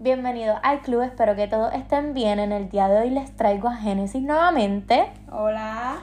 [0.00, 2.38] Bienvenidos al club, espero que todos estén bien.
[2.38, 5.08] En el día de hoy les traigo a Génesis nuevamente.
[5.28, 5.96] Hola.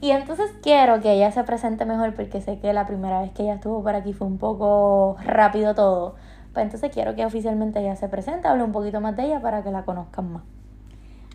[0.00, 3.42] Y entonces quiero que ella se presente mejor porque sé que la primera vez que
[3.42, 6.14] ella estuvo por aquí fue un poco rápido todo.
[6.54, 9.62] Pues entonces quiero que oficialmente ella se presente, hable un poquito más de ella para
[9.62, 10.44] que la conozcan más.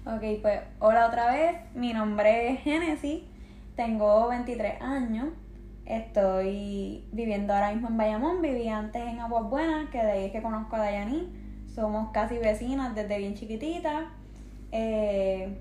[0.08, 1.56] Ok, pues hola otra vez.
[1.76, 3.26] Mi nombre es Génesis.
[3.76, 5.28] Tengo 23 años.
[5.86, 8.42] Estoy viviendo ahora mismo en Bayamón.
[8.42, 11.46] Viví antes en Aguas Buenas, que de ahí es que conozco a Dayani.
[11.78, 14.08] Somos casi vecinas desde bien chiquitita.
[14.72, 15.60] Eh,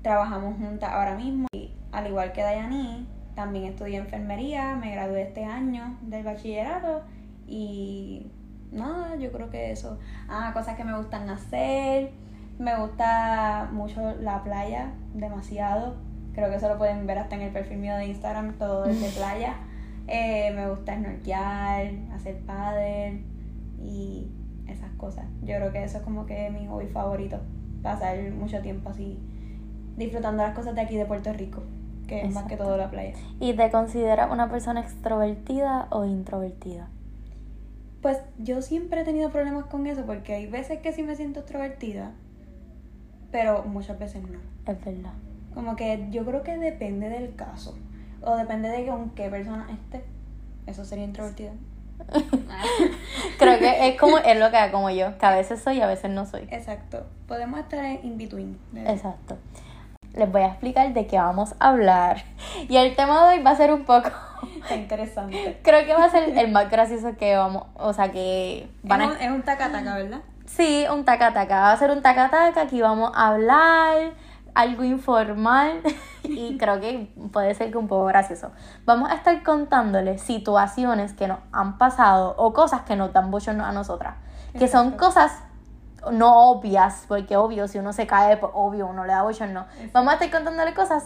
[0.00, 1.46] trabajamos juntas ahora mismo.
[1.52, 4.76] Y al igual que Dayani, también estudié enfermería.
[4.76, 7.02] Me gradué este año del bachillerato.
[7.46, 8.32] Y
[8.72, 9.98] nada, yo creo que eso.
[10.26, 12.12] Ah, cosas que me gustan hacer.
[12.58, 15.96] Me gusta mucho la playa, demasiado.
[16.32, 18.98] Creo que eso lo pueden ver hasta en el perfil mío de Instagram, todo es
[19.02, 19.56] de playa.
[20.06, 23.22] Eh, me gusta snorkear, hacer paddle
[23.78, 24.30] y
[24.98, 25.24] cosas.
[25.40, 27.40] Yo creo que eso es como que mi hobby favorito.
[27.82, 29.18] Pasar mucho tiempo así
[29.96, 31.62] disfrutando las cosas de aquí de Puerto Rico,
[32.06, 33.14] que es más que todo la playa.
[33.40, 36.88] ¿Y te consideras una persona extrovertida o introvertida?
[38.02, 41.40] Pues yo siempre he tenido problemas con eso porque hay veces que sí me siento
[41.40, 42.12] extrovertida,
[43.32, 44.38] pero muchas veces no.
[44.70, 45.14] Es verdad.
[45.52, 47.76] Como que yo creo que depende del caso.
[48.22, 50.04] O depende de con qué persona esté.
[50.66, 51.52] Eso sería introvertida.
[53.38, 55.86] Creo que es como es lo que como yo, que a veces soy y a
[55.86, 56.48] veces no soy.
[56.50, 57.06] Exacto.
[57.26, 58.58] Podemos estar en in between.
[58.74, 59.36] Exacto.
[60.14, 62.24] Les voy a explicar de qué vamos a hablar.
[62.68, 64.10] Y el tema de hoy va a ser un poco
[64.62, 65.58] Está interesante.
[65.62, 69.06] Creo que va a ser el más gracioso que vamos, o sea, que van es,
[69.06, 70.20] a un, es un taca-taca, ¿verdad?
[70.46, 71.60] Sí, un taca-taca.
[71.60, 72.60] Va a ser un taca-taca.
[72.60, 74.12] Aquí vamos a hablar
[74.58, 75.80] algo informal
[76.24, 78.50] y creo que puede ser que un poco gracioso.
[78.84, 83.64] Vamos a estar contándoles situaciones que nos han pasado o cosas que nos dan bochorno
[83.64, 84.16] a nosotras.
[84.52, 85.06] Que son Exacto.
[85.06, 85.32] cosas
[86.10, 89.66] no obvias, porque obvio, si uno se cae, pues obvio, uno le da bochorno.
[89.92, 91.04] Vamos a estar contándole cosas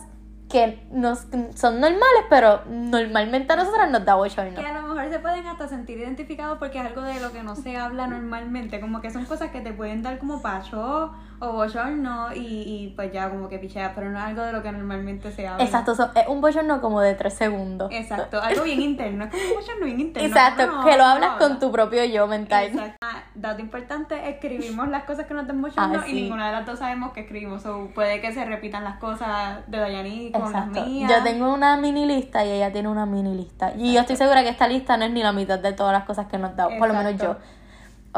[0.49, 4.61] que nos, son normales, pero normalmente a nosotras nos da bochorno.
[4.61, 7.43] Que a lo mejor se pueden hasta sentir identificados porque es algo de lo que
[7.43, 8.81] no se habla normalmente.
[8.81, 11.13] Como que son cosas que te pueden dar como pacho
[11.45, 14.63] o bochorno y, y pues ya como que pichea, pero no es algo de lo
[14.63, 15.65] que normalmente se habla.
[15.65, 17.91] Exacto, son- es un bochorno como de tres segundos.
[17.93, 20.29] Exacto, algo bien interno, es como un bochorno bien interno.
[20.29, 21.39] Exacto, No, que lo hablas habla.
[21.49, 22.67] con tu propio yo mental.
[22.67, 22.97] Exacto.
[23.03, 26.65] Ah, dato importante, escribimos las cosas que nos den bochorno Ah, y ninguna de las
[26.65, 27.67] dos sabemos que escribimos.
[27.67, 30.79] O puede que se repitan las cosas de Dayani con Exacto.
[30.79, 31.11] las mías.
[31.11, 33.73] Yo tengo una mini lista y ella tiene una mini lista.
[33.77, 36.05] Y yo estoy segura que esta lista no es ni la mitad de todas las
[36.05, 37.37] cosas que nos da, por lo menos yo.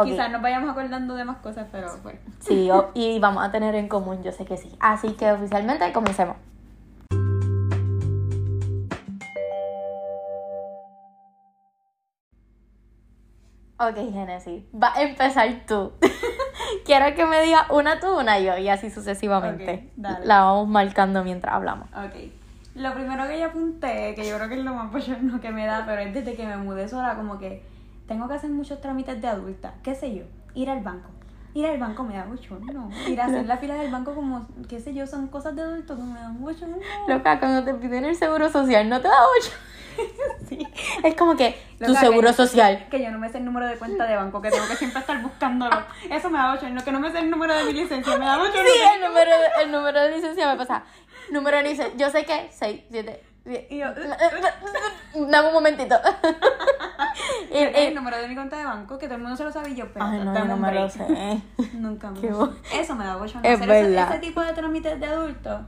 [0.02, 2.18] Quizás nos vayamos acordando de más cosas, pero bueno.
[2.40, 4.74] Sí, y vamos a tener en común, yo sé que sí.
[4.80, 6.36] Así que oficialmente comencemos.
[13.78, 15.92] Ok, Genesis, va a empezar tú.
[16.84, 19.90] Quiero que me digas una tú, una yo, y así sucesivamente.
[19.96, 20.24] Dale.
[20.26, 21.88] La vamos marcando mientras hablamos.
[21.90, 22.32] Ok.
[22.76, 25.66] Lo primero que yo apunté, que yo creo que es lo más bochorno que me
[25.66, 27.62] da, pero es desde que me mudé sola, como que
[28.06, 29.74] tengo que hacer muchos trámites de adulta.
[29.82, 30.24] ¿Qué sé yo?
[30.54, 31.10] Ir al banco.
[31.54, 32.90] Ir al banco me da bochorno.
[33.06, 35.96] Ir a hacer la fila del banco como, qué sé yo, son cosas de adultos
[35.96, 36.76] que me dan bochorno.
[37.06, 39.50] Loca, cuando te piden el seguro social, no te da ocho.
[40.48, 40.58] Sí.
[41.04, 42.88] Es como que tu seguro que- social.
[42.90, 44.98] Que yo no me sé el número de cuenta de banco, que tengo que siempre
[45.00, 45.76] estar buscándolo.
[46.10, 46.82] Eso me da bochorno.
[46.84, 48.60] Que no me sé el número de mi licencia, me da bochorno.
[48.62, 49.30] Sí, el número,
[49.62, 50.82] el número de licencia me pasa.
[51.30, 53.22] Número de licencia, yo sé que 6, 7,
[53.70, 53.86] Y yo,
[55.30, 55.94] Dame un momentito.
[57.52, 59.52] Y- el, y- número de mi cuenta de banco, que todo el mundo se lo
[59.52, 61.42] sabe y yo, pero no, no me lo sé.
[61.74, 62.80] Nunca me lo sé.
[62.80, 63.48] Eso me da bochorno.
[63.48, 64.10] Es hacer ese, verdad.
[64.10, 65.60] ese tipo de trámites de adultos.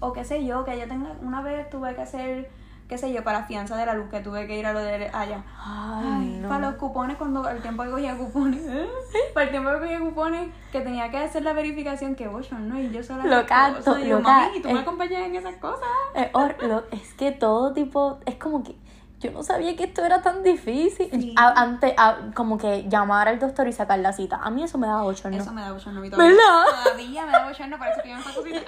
[0.00, 1.12] O qué sé yo, que yo tenga.
[1.22, 2.50] Una vez tuve que hacer,
[2.88, 5.08] qué sé yo, para fianza de la luz, que tuve que ir a lo de
[5.12, 5.42] allá.
[5.58, 6.48] Ay, Ay, no.
[6.48, 8.62] para los cupones, cuando el tiempo que cogía cupones,
[9.34, 12.90] para el tiempo que cogía cupones, que tenía que hacer la verificación, que bochorno, y
[12.92, 13.24] yo sola.
[13.26, 14.82] Loca, o sea, to- yo, loca, mami, ¿y tú me eh.
[14.82, 15.88] acompañas en esas cosas?
[16.14, 18.76] Eh, or- lo- es que todo tipo, es como que
[19.20, 21.08] yo no sabía que esto era tan difícil.
[21.10, 21.34] Sí.
[21.36, 24.36] A- antes, a- como que llamar al doctor y sacar la cita.
[24.42, 25.36] A mí eso me daba bochorno.
[25.38, 26.30] Eso me da bochorno a mí todavía.
[26.32, 26.64] ¿Verdad?
[26.84, 28.60] Todavía me da bochorno, parece que yo me saco cita.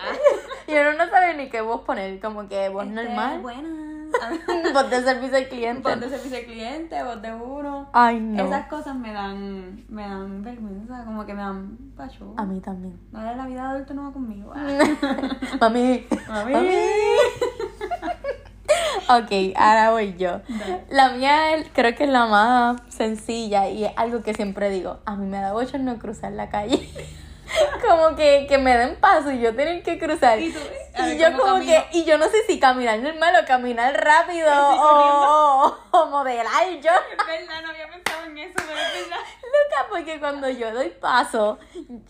[0.66, 3.40] Y uno no sabe ni qué voz poner, como que voz Este, normal.
[3.40, 3.90] Buenas.
[4.74, 5.82] voz de servicio al cliente.
[5.88, 7.88] Voz de servicio al cliente, voz de uno.
[7.92, 8.44] Ay, no.
[8.44, 12.34] Esas cosas me dan, me dan vergüenza, como que me dan pacho.
[12.36, 12.98] A mí también.
[13.12, 14.52] No, la vida de adulto no va conmigo.
[14.56, 15.58] Ah.
[15.60, 16.06] Mami.
[16.28, 16.64] Mami.
[19.08, 20.40] Ok, ahora voy yo.
[20.88, 24.98] La mía creo que es la más sencilla y es algo que siempre digo.
[25.04, 26.88] A mí me da bochorno cruzar la calle.
[27.88, 30.38] Como que, que me den paso y yo tener que cruzar.
[30.40, 30.60] ¿Y tú?
[30.98, 31.72] Y yo como camino.
[31.90, 36.68] que, y yo no sé si caminar normal o caminar rápido o, o, o modelar
[36.82, 36.90] yo.
[36.90, 39.24] Es verdad, no había pensado en eso, pero es verdad.
[39.50, 41.58] Loca, porque cuando yo doy paso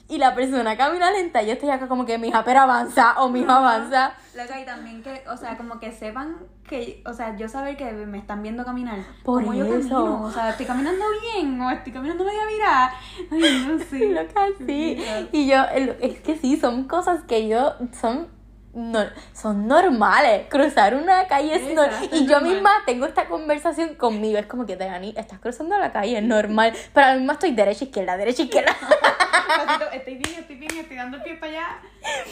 [0.09, 3.51] y la persona camina lenta, yo estoy acá como que, mija, pero avanza, o mijo,
[3.51, 4.13] avanza.
[4.35, 6.37] Loca, y también que, o sea, como que sepan
[6.69, 8.99] que, o sea, yo saber que me están viendo caminar.
[9.25, 9.89] Por como yo eso.
[9.89, 12.93] camino, o sea, estoy caminando bien o estoy caminando medio virada.
[13.31, 14.07] Ay, no sé.
[14.11, 15.03] Loca, sí.
[15.33, 15.65] Y yo,
[16.01, 18.29] es que sí, son cosas que yo, son,
[18.73, 19.01] no,
[19.33, 20.47] son normales.
[20.49, 22.05] Cruzar una calle es normal.
[22.05, 22.53] Exacto, Y es yo normal.
[22.55, 24.39] misma tengo esta conversación conmigo.
[24.39, 26.73] Es como que, Dani, estás cruzando la calle, es normal.
[26.95, 28.77] Pero a mí misma estoy derecha, izquierda, derecha, izquierda.
[29.93, 31.79] Estoy bien, estoy bien, estoy dando el pie para allá.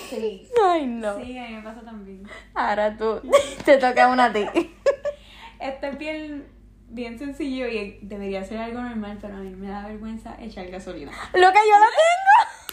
[0.08, 0.48] Sí.
[0.64, 1.16] Ay, no.
[1.18, 2.22] Sí, a mí me pasa también.
[2.54, 3.20] Ahora tú,
[3.64, 4.46] te toca una a ti.
[5.60, 6.46] Este es bien,
[6.88, 11.10] bien sencillo y debería ser algo normal, pero a mí me da vergüenza echar gasolina.
[11.34, 12.67] Loca, yo lo tengo.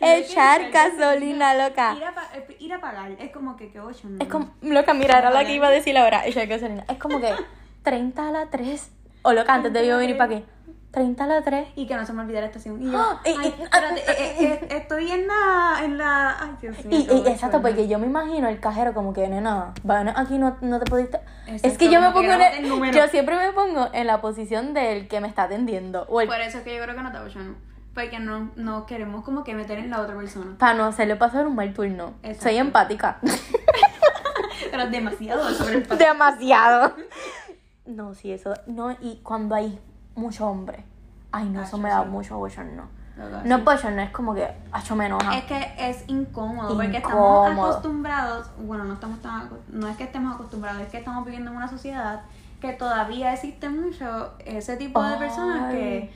[0.00, 1.94] Echar gasolina, loca.
[1.96, 4.22] Ir a, eh, ir a pagar, es como que, qué ocho, ¿no?
[4.22, 6.84] Es como, loca, mira, era la que iba a decir ahora, echar gasolina.
[6.88, 7.32] Es como que
[7.82, 8.90] 30 a la 3.
[9.22, 10.44] O loca, antes de yo venir para aquí.
[10.92, 11.68] 30 a la 3.
[11.76, 12.82] Y que no se me olvide la estación.
[12.82, 13.20] Y yo, ¡Ah!
[13.24, 16.98] Y- ay, y- espérate, eh, eh, eh, estoy en la, en la, ay, Dios mío.
[16.98, 20.80] Y, exacto, porque yo me imagino el cajero como que, nena, bueno, aquí no, no
[20.80, 21.20] te pudiste...
[21.46, 22.92] es que yo me que pongo en el- el.
[22.94, 26.06] Yo siempre me pongo en la posición del que me está atendiendo.
[26.08, 27.54] O el, Por eso es que yo creo que no te bochorno.
[28.00, 30.56] Porque no, no queremos como que meter en la otra persona.
[30.58, 32.14] para no hacerle pasar un mal turno.
[32.22, 32.44] Exacto.
[32.44, 33.18] Soy empática.
[34.70, 36.94] Pero demasiado sobre el Demasiado.
[37.84, 38.54] No, sí, eso.
[38.66, 39.78] No, y cuando hay
[40.14, 40.84] mucho hombre.
[41.30, 42.08] Ay, no, eso Acho, me da sí.
[42.08, 42.88] mucho bochorno.
[43.44, 45.36] No es bochorno, es como que, acho, me enoja.
[45.36, 50.34] Es que es incómodo, porque estamos acostumbrados, bueno, no estamos tan, no es que estemos
[50.36, 52.22] acostumbrados, es que estamos viviendo en una sociedad
[52.62, 55.76] que todavía existe mucho ese tipo de personas Ay.
[55.76, 56.12] que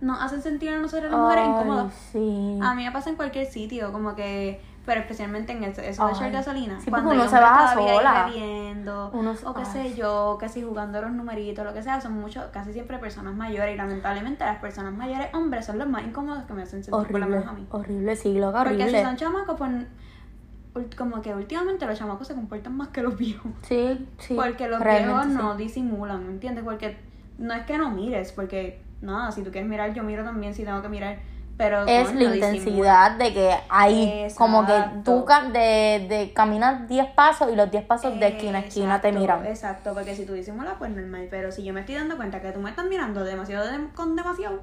[0.00, 1.94] nos hacen sentir a nosotros las mujeres incómodas.
[2.12, 2.58] sí.
[2.62, 6.12] A mí me pasa en cualquier sitio, como que, pero especialmente en eso, eso de
[6.12, 6.78] echar gasolina.
[6.80, 8.26] Sí, cuando porque uno se ahí sola.
[8.26, 9.72] bebiendo, Uno- o qué ay.
[9.72, 13.74] sé yo, casi jugando los numeritos, lo que sea, son muchos, casi siempre personas mayores
[13.74, 17.10] y lamentablemente las personas mayores hombres son los más incómodos que me hacen sentir por
[17.10, 17.66] lo horrible, menos a mí.
[17.70, 19.02] horrible, sí, loca, Porque si horrible.
[19.02, 23.50] son chamacos, pues como que últimamente los chamacos se comportan más que los viejos.
[23.62, 24.34] Sí, sí.
[24.34, 25.32] porque los viejos sí.
[25.32, 26.62] no disimulan, ¿me entiendes?
[26.64, 26.98] Porque
[27.38, 30.64] no es que no mires, porque nada, si tú quieres mirar, yo miro también si
[30.64, 31.18] tengo que mirar.
[31.56, 34.72] Pero Es la intensidad de que hay como que
[35.04, 39.10] tú de, de caminas 10 pasos y los 10 pasos de esquina a esquina te
[39.10, 39.46] miran.
[39.46, 41.28] Exacto, porque si tú disimulas, pues normal.
[41.30, 44.14] Pero si yo me estoy dando cuenta que tú me estás mirando demasiado de- con
[44.16, 44.60] demasiado,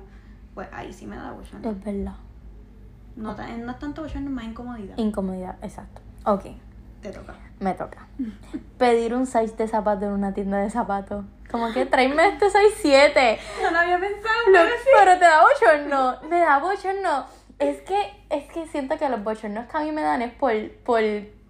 [0.54, 1.68] pues ahí sí me da bochorno.
[1.72, 2.16] Es verdad.
[3.16, 4.98] No, no es tanto bochorno, es más incomodidad.
[4.98, 6.02] Incomodidad, exacto.
[6.26, 6.46] Ok,
[7.02, 7.36] Te toca.
[7.60, 8.08] Me toca.
[8.78, 11.26] Pedir un size de zapato en una tienda de zapatos.
[11.52, 13.40] Como que tráeme este size 7.
[13.62, 14.60] No lo había pensado, Lo-
[15.00, 16.18] pero te da bochorno.
[16.30, 17.26] Me da bochorno.
[17.60, 20.52] Es que, es que siento que los bochornos que a mí me dan es por,
[20.84, 21.02] por,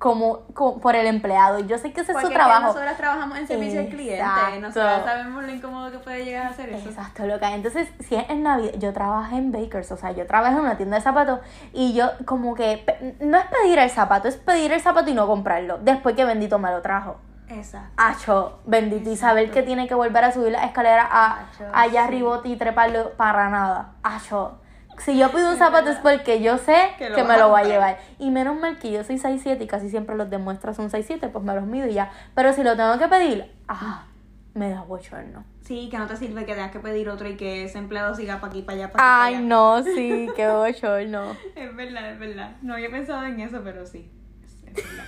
[0.04, 1.60] como, como- por el empleado.
[1.60, 2.64] Y yo sé que ese es su es que trabajo.
[2.64, 4.60] nosotras trabajamos en servicio al cliente.
[4.60, 6.90] Nosotras sabemos lo incómodo que puede llegar a ser eso.
[6.90, 7.54] Exacto, loca.
[7.56, 10.76] Entonces, si es en Navidad, yo trabajé en Bakers, o sea, yo trabajé en una
[10.76, 11.40] tienda de zapatos
[11.72, 12.84] y yo como que,
[13.22, 16.60] no es pedir el zapato, es pedir el zapato y no comprarlo, después que bendito
[16.60, 17.16] me lo trajo.
[17.48, 17.94] Exacto.
[17.96, 21.92] Acho, bendito, y saber que tiene que volver a subir la escalera a, Acho, allá
[22.02, 22.08] sí.
[22.08, 23.94] arriba y treparlo para nada.
[24.04, 24.60] Acho.
[25.00, 27.64] Si yo pido un zapato es porque yo sé Que que, me lo va a
[27.64, 28.00] llevar.
[28.20, 31.44] Y menos mal que yo soy 6'7 y casi siempre los demuestras son 6'7, pues
[31.44, 32.12] me los mido y ya.
[32.36, 34.06] Pero si lo tengo que pedir, ah,
[34.54, 35.46] me da bochorno.
[35.62, 38.42] Sí, que no te sirve que tengas que pedir otro y que ese empleado siga
[38.42, 39.28] para aquí, para allá, para aquí.
[39.28, 39.46] Ay, allá.
[39.46, 41.36] no, sí, qué bochorno.
[41.56, 42.56] Es verdad, es verdad.
[42.62, 44.12] No había pensado en eso, pero sí.
[44.44, 45.06] Es verdad.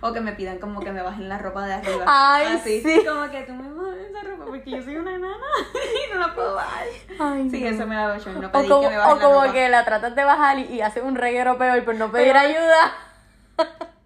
[0.00, 2.04] O que me pidan como que me bajen la ropa de arriba.
[2.06, 3.02] Ay, Así, sí.
[3.06, 5.36] Como que tú me bajes esa ropa porque yo soy una enana
[6.08, 6.84] y no la puedo bajar.
[7.18, 7.68] Ay, Sí, no.
[7.70, 8.40] eso me da bochorno.
[8.42, 9.52] No O como, que me bajen o la como ropa.
[9.52, 12.38] que la tratas de bajar y, y haces un reguero peor por no pedir Pero-
[12.40, 12.92] ayuda.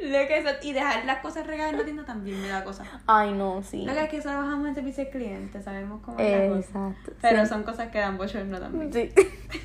[0.00, 2.84] Lo que eso- y dejar las cosas regadas en la tienda también me da cosa.
[3.06, 3.84] Ay, no, sí.
[3.84, 6.68] Lo que es que trabajamos en servicio al cliente, sabemos cómo es la cosa.
[6.88, 7.12] Exacto.
[7.22, 7.48] Pero sí.
[7.48, 8.92] son cosas que dan bochorno también.
[8.92, 9.12] Sí.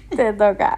[0.15, 0.77] Te toca.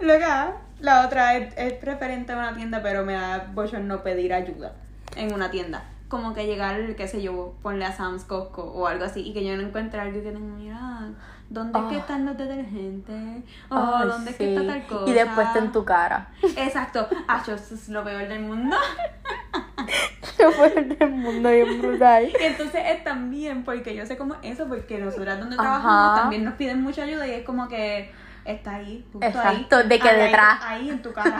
[0.00, 4.72] Luego, la otra es, es preferente a una tienda, pero me da bochorno pedir ayuda
[5.16, 5.84] en una tienda.
[6.08, 9.44] Como que llegar, qué sé yo, ponle a Sam's Costco o algo así y que
[9.44, 11.00] yo no encuentre algo que tenga, mira,
[11.50, 11.98] ¿dónde es que Ah.
[11.98, 13.42] están los detergentes?
[13.68, 15.10] O Ay, ¿dónde es que está tal cosa?
[15.10, 16.28] Y después está en tu cara.
[16.56, 17.06] Exacto.
[17.26, 18.74] Ah, eso es lo peor del mundo.
[20.38, 22.24] Yo fue del mundo bien brutal.
[22.28, 25.62] Y entonces es también porque yo sé cómo es eso, porque nosotras donde Ajá.
[25.64, 28.10] trabajamos también nos piden mucha ayuda y es como que
[28.52, 29.88] está ahí, justo Exacto, ahí.
[29.88, 30.58] de que Ahí, detrás.
[30.62, 31.38] Ahí, en tu cara.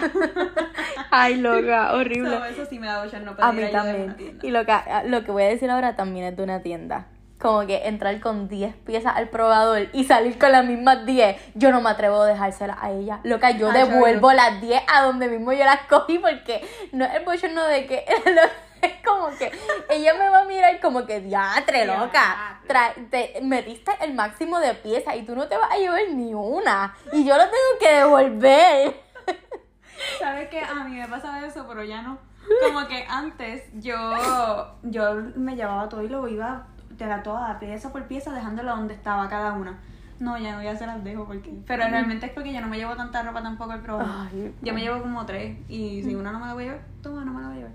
[1.10, 2.38] Ay, loca, So, horrible.
[2.50, 4.38] eso sí me da bochorno A mí también.
[4.42, 4.74] Y lo que,
[5.06, 7.06] lo que voy a decir ahora también es de una tienda.
[7.38, 11.70] como que entrar con 10 piezas al probador y salir con las mismas 10, yo
[11.70, 13.20] no me atrevo a dejárselas a ella.
[13.22, 17.14] Loca, yo Ah, devuelvo las 10 a donde mismo yo las cogí porque no es
[17.14, 18.04] el bochorno de que...
[18.82, 19.50] Es como que
[19.90, 22.60] ella me va a mirar como que diatre, loca.
[22.66, 26.34] Tra- te metiste el máximo de piezas y tú no te vas a llevar ni
[26.34, 26.94] una.
[27.12, 28.94] Y yo lo tengo que devolver.
[30.18, 30.60] ¿Sabes qué?
[30.60, 32.18] A mí me pasaba eso, pero ya no.
[32.66, 37.92] Como que antes yo, yo me llevaba todo y lo iba de la toda, pieza
[37.92, 39.78] por pieza, dejándolo donde estaba cada una.
[40.18, 41.52] No, ya no, ya se las dejo porque...
[41.66, 44.28] Pero realmente es porque yo no me llevo tanta ropa tampoco al programa.
[44.62, 47.24] Yo me llevo como tres y si una no me la voy a llevar, toma,
[47.24, 47.72] no me la voy a llevar.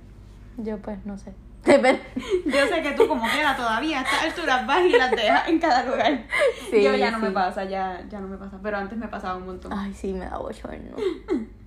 [0.58, 1.34] Yo pues no sé.
[1.64, 5.60] Yo sé que tú como queda todavía a estas alturas vas y las dejas en
[5.60, 6.26] cada lugar.
[6.70, 7.26] Sí, yo ya no sí.
[7.26, 8.60] me pasa, ya, ya no me pasa.
[8.62, 9.72] Pero antes me pasaba un montón.
[9.72, 10.98] Ay, sí, me da bochorno.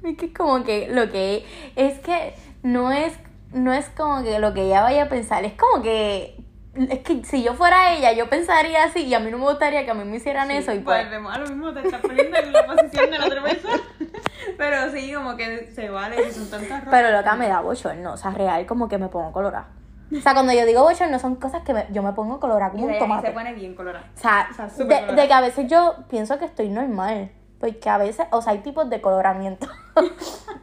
[0.05, 3.14] Es que como que lo que es que no es
[3.52, 6.37] no es como que lo que ella vaya a pensar, es como que
[6.76, 9.85] es que si yo fuera ella, yo pensaría así y a mí no me gustaría
[9.85, 12.37] que a mí me hicieran eso y pues Volvemos a lo mismo, te estás poniendo
[12.37, 13.83] en la posición de la otra persona.
[14.58, 16.88] Pero sí, como que se vale si son tantas ropas.
[16.90, 19.68] pero loca me da bochorno, o sea, real como que me pongo colorada.
[20.16, 22.86] O sea, cuando yo digo bochorno son cosas que me- yo me pongo colorada como
[22.86, 23.26] un tomate.
[23.28, 24.06] se pone bien colorada.
[24.14, 25.14] O sea, O sea, de, colorada.
[25.14, 27.30] de que a veces yo pienso que estoy normal.
[27.58, 29.66] Porque a veces, o sea, hay tipos de coloramiento.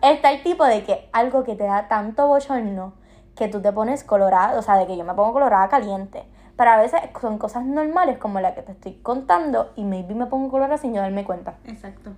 [0.02, 2.94] Está el tipo de que algo que te da tanto bochorno
[3.36, 6.24] que tú te pones colorada, o sea, de que yo me pongo colorada caliente.
[6.56, 10.28] Pero a veces son cosas normales como la que te estoy contando y maybe me
[10.28, 11.56] pongo colorada sin yo darme cuenta.
[11.66, 12.12] Exacto.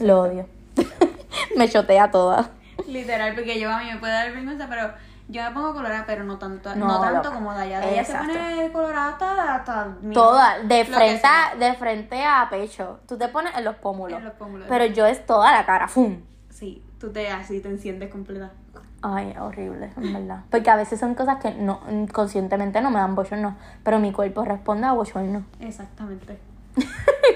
[0.00, 0.46] Lo odio.
[1.56, 2.50] me chotea toda.
[2.86, 4.90] Literal, porque yo a mí me puede dar vergüenza, pero
[5.28, 7.30] yo me pongo colorada, pero no tanto, no, No, tanto loca.
[7.34, 7.84] como Daya.
[7.84, 13.00] Ella se pone colorada hasta, hasta Toda, de frente, a, de frente a pecho.
[13.06, 14.18] Tú te pones en los pómulos.
[14.18, 14.66] En los pómulos.
[14.68, 16.22] Pero yo es toda la cara, ¡fum!
[16.50, 18.52] Sí, tú te así te enciendes completa.
[19.00, 20.40] Ay, horrible, en verdad.
[20.50, 21.80] Porque a veces son cosas que no
[22.12, 25.44] conscientemente no me dan bochorno, pero mi cuerpo responde a bochorno.
[25.60, 26.38] Exactamente.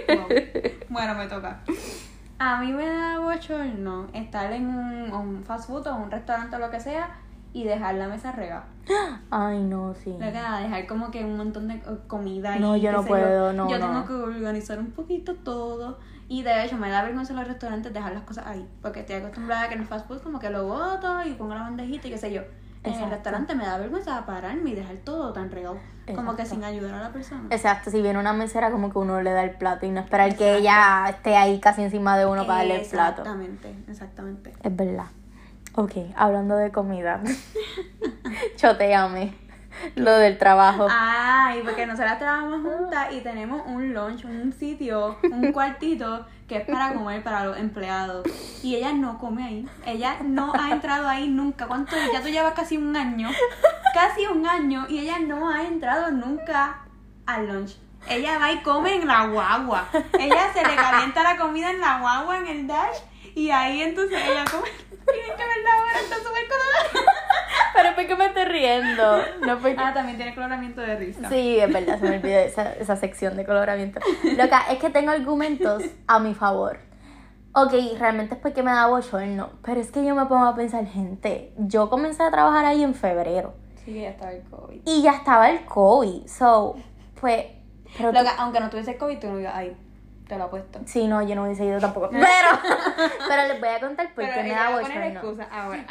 [0.08, 0.28] Wow.
[0.88, 1.60] Bueno, me toca.
[2.44, 6.58] A mí me da bochorno estar en un, un fast food o un restaurante o
[6.58, 7.20] lo que sea
[7.52, 8.64] y dejar la mesa regada.
[9.30, 10.10] Ay, no, sí.
[10.10, 13.52] Lo que nada, dejar como que un montón de comida No, y yo no puedo,
[13.52, 13.86] no, Yo no.
[13.86, 16.00] tengo que organizar un poquito todo.
[16.28, 18.68] Y de hecho, me da vergüenza en los restaurantes dejar las cosas ahí.
[18.80, 21.54] Porque estoy acostumbrada a que en el fast food como que lo boto y pongo
[21.54, 22.42] la bandejita y qué sé yo.
[22.84, 23.14] En el Exacto.
[23.14, 25.78] restaurante me da vergüenza pararme y dejar todo tan regado.
[26.06, 26.54] Como que Exacto.
[26.56, 27.44] sin ayudar a la persona.
[27.50, 30.36] Exacto, si viene una mesera como que uno le da el plato y no esperar
[30.36, 33.22] que ella esté ahí casi encima de uno para darle el plato.
[33.22, 34.52] Exactamente, exactamente.
[34.64, 35.06] Es verdad.
[35.74, 37.22] Ok, hablando de comida.
[38.56, 39.41] Choteame.
[39.96, 40.86] Lo del trabajo.
[40.90, 46.66] Ay, porque nosotras trabajamos juntas y tenemos un lunch, un sitio, un cuartito que es
[46.66, 48.26] para comer para los empleados.
[48.62, 49.68] Y ella no come ahí.
[49.86, 51.66] Ella no ha entrado ahí nunca.
[51.66, 51.96] ¿Cuánto?
[52.12, 53.30] Ya tú llevas casi un año.
[53.94, 54.86] Casi un año.
[54.88, 56.80] Y ella no ha entrado nunca
[57.26, 57.76] al lunch.
[58.08, 59.88] Ella va y come en la guagua.
[60.18, 62.98] Ella se le calienta la comida en la guagua, en el dash.
[63.34, 64.68] Y ahí entonces ella come.
[65.04, 67.12] Tienen que ver la hora, está súper colorada.
[67.74, 69.16] Pero es porque me estoy riendo.
[69.46, 69.76] No porque...
[69.78, 71.28] Ah, también tiene coloramiento de risa.
[71.28, 74.00] Sí, es verdad, se me olvidó esa, esa sección de coloramiento.
[74.36, 76.78] Loca, es que tengo argumentos a mi favor.
[77.54, 80.86] Ok, realmente es porque me da bochorno, pero es que yo me pongo a pensar,
[80.86, 83.52] gente, yo comencé a trabajar ahí en febrero
[83.84, 84.80] Sí, ya estaba el COVID.
[84.86, 86.76] y ya estaba el COVID, so,
[87.20, 87.44] pues,
[87.98, 89.76] pero tú- Loca, aunque no tuviese COVID, tú no ibas ahí.
[90.32, 90.80] Te lo apuesto.
[90.86, 92.08] Sí, no, yo no hubiese ido tampoco.
[92.10, 92.24] Pero,
[93.28, 95.20] pero les voy a contar por qué me da bochorno.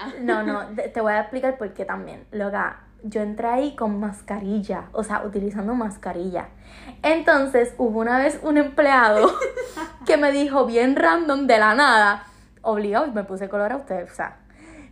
[0.21, 2.25] No, no, te, voy a explicar por qué también.
[2.31, 6.48] Loca, yo entré ahí con mascarilla, o sea, utilizando mascarilla.
[7.03, 9.31] Entonces, hubo una vez un empleado
[10.07, 12.24] que me dijo bien random de la nada,
[12.63, 14.39] obligado, y me puse color a usted, o sea.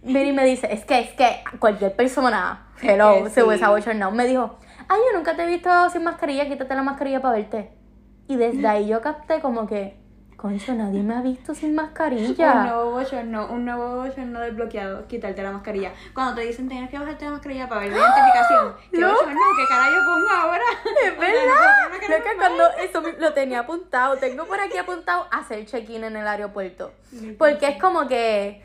[0.03, 4.27] Mira y me dice, es que, es que cualquier persona, hello, se hubiese abochornado, me
[4.27, 7.78] dijo, ay, yo nunca te he visto sin mascarilla, quítate la mascarilla para verte.
[8.29, 9.97] Y desde ahí yo capté como que,
[10.37, 12.53] concho, nadie me ha visto sin mascarilla.
[12.53, 15.91] Un nuevo bochorno, un nuevo bochorno desbloqueado, quitarte la mascarilla.
[16.13, 19.07] Cuando te dicen tienes que bajarte la mascarilla para ver la identificación, ¿qué No.
[19.13, 19.39] bochorno?
[19.57, 20.63] ¿Qué cara yo pongo ahora?
[21.05, 22.23] Es verdad.
[22.23, 26.91] Que cuando eso lo tenía apuntado, tengo por aquí apuntado hacer check-in en el aeropuerto.
[27.39, 28.63] Porque es como que,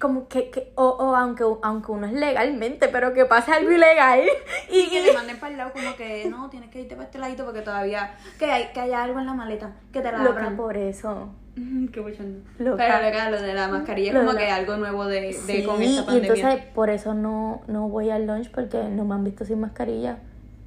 [0.00, 4.22] como que, que- o, o aunque, aunque uno es legalmente, pero que pase algo ilegal.
[4.70, 7.06] Y, Y que te manden para el lado como que no, tienes que irte para
[7.06, 10.18] este ladito porque todavía que hay que haya algo en la maleta, que te la
[10.18, 10.56] Loca, abran.
[10.56, 11.28] por eso.
[11.56, 12.00] Mm, Qué.
[12.00, 12.16] Loca.
[12.58, 15.82] Pero loca, lo de la mascarilla es como que algo nuevo de, de Sí, con
[15.82, 16.34] esta y pandemia.
[16.34, 20.18] entonces por eso no, no voy al lunch porque no me han visto sin mascarilla.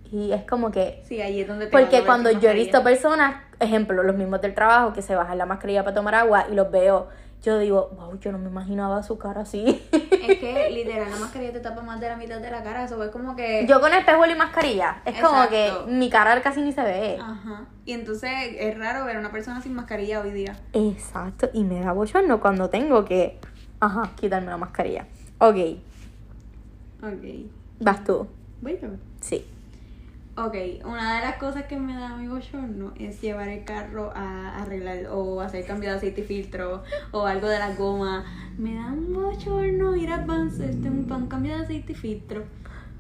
[0.10, 1.02] Sí, es como que...
[1.08, 4.54] Sí, ahí es donde te Porque cuando yo he visto personas, ejemplo, los mismos del
[4.54, 7.08] trabajo, que se bajan la mascarilla para tomar agua y los veo,
[7.44, 9.86] yo digo, wow, yo no me imaginaba su cara así.
[9.92, 13.04] Es que literal la mascarilla te tapa más de la mitad de la cara, eso
[13.04, 13.66] es como que...
[13.68, 17.20] yo con espejuelo y mascarilla, es como que mi cara casi ni se ve.
[17.22, 17.66] Ajá.
[17.86, 20.58] Y entonces es raro ver a una persona sin mascarilla hoy día.
[20.72, 23.40] Exacto, y me da bochorno cuando tengo que,
[23.82, 25.06] ajá, quitarme la mascarilla.
[25.40, 25.58] Ok,
[27.02, 27.52] Ok.
[27.82, 28.26] vas tú.
[28.62, 28.88] Voy yo.
[29.20, 29.46] Sí.
[30.36, 34.64] Ok, una de las cosas que me da mi bochorno es llevar el carro a
[34.64, 38.26] arreglar o hacer cambio de aceite y filtro o algo de la goma.
[38.58, 41.96] Me da un bochorno ir a Vans, este, un, pa' un cambio de aceite y
[41.96, 42.44] filtro.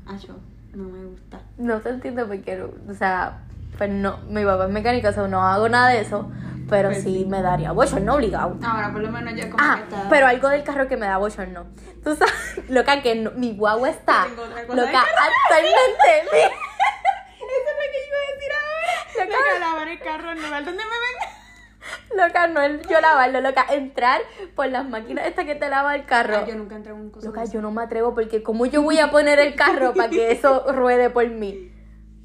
[0.05, 0.39] Acho,
[0.75, 1.41] no me gusta.
[1.57, 3.39] No te entiendo porque, o sea,
[3.79, 6.31] pues no, mi papá es mecánico, o sea, no hago nada de eso,
[6.69, 7.25] pero Pues sí sí.
[7.25, 8.57] me daría bochorno obligado.
[8.63, 10.07] Ahora por lo menos yo como Ah, que está...
[10.07, 11.65] pero algo del carro que me da bochorno.
[12.03, 12.33] Tú sabes,
[12.69, 14.27] loca, que no- mi guagua está.
[14.27, 16.29] Loca, actualmente.
[16.31, 16.39] mi-
[17.45, 18.95] Eso es lo que yo iba a decir ahora.
[19.19, 19.37] Loca.
[19.37, 21.43] Loca, lavar el carro lugar donde me ven.
[22.17, 24.21] Loca, no es yo lavarlo, loca, entrar
[24.55, 26.37] por las máquinas estas que te lava el carro.
[26.37, 28.99] Ay, yo nunca entré en un Loca, yo no me atrevo porque como yo voy
[28.99, 31.71] a poner el carro para que eso ruede por mí.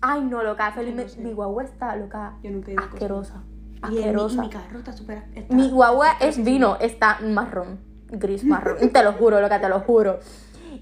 [0.01, 1.21] Ay, no, loca, feliz, no sé.
[1.21, 3.43] mi guagua está, loca, Yo nunca he asquerosa,
[3.89, 4.37] Y mi- asquerosa.
[4.37, 5.25] Y mi carro está súper...
[5.49, 8.91] Mi guagua está es vino, está marrón, gris marrón.
[8.91, 10.21] Te lo juro, loca, te lo juro.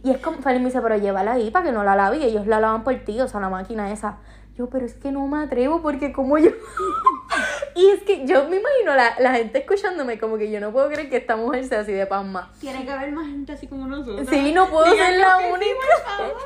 [0.04, 2.24] Y es como, Felipe me dice, pero llévala ahí para que no la lave y
[2.24, 4.18] ellos la lavan por ti, o sea, la máquina esa.
[4.56, 6.50] Yo, pero es que no me atrevo porque como yo...
[7.74, 10.88] y es que yo me imagino la, la gente escuchándome como que yo no puedo
[10.88, 12.50] creer que esta mujer sea así de pasma.
[12.58, 14.26] Tiene que haber más gente así como nosotros.
[14.30, 15.74] Sí, no puedo ser la que sí, única.
[15.76, 16.36] por favor.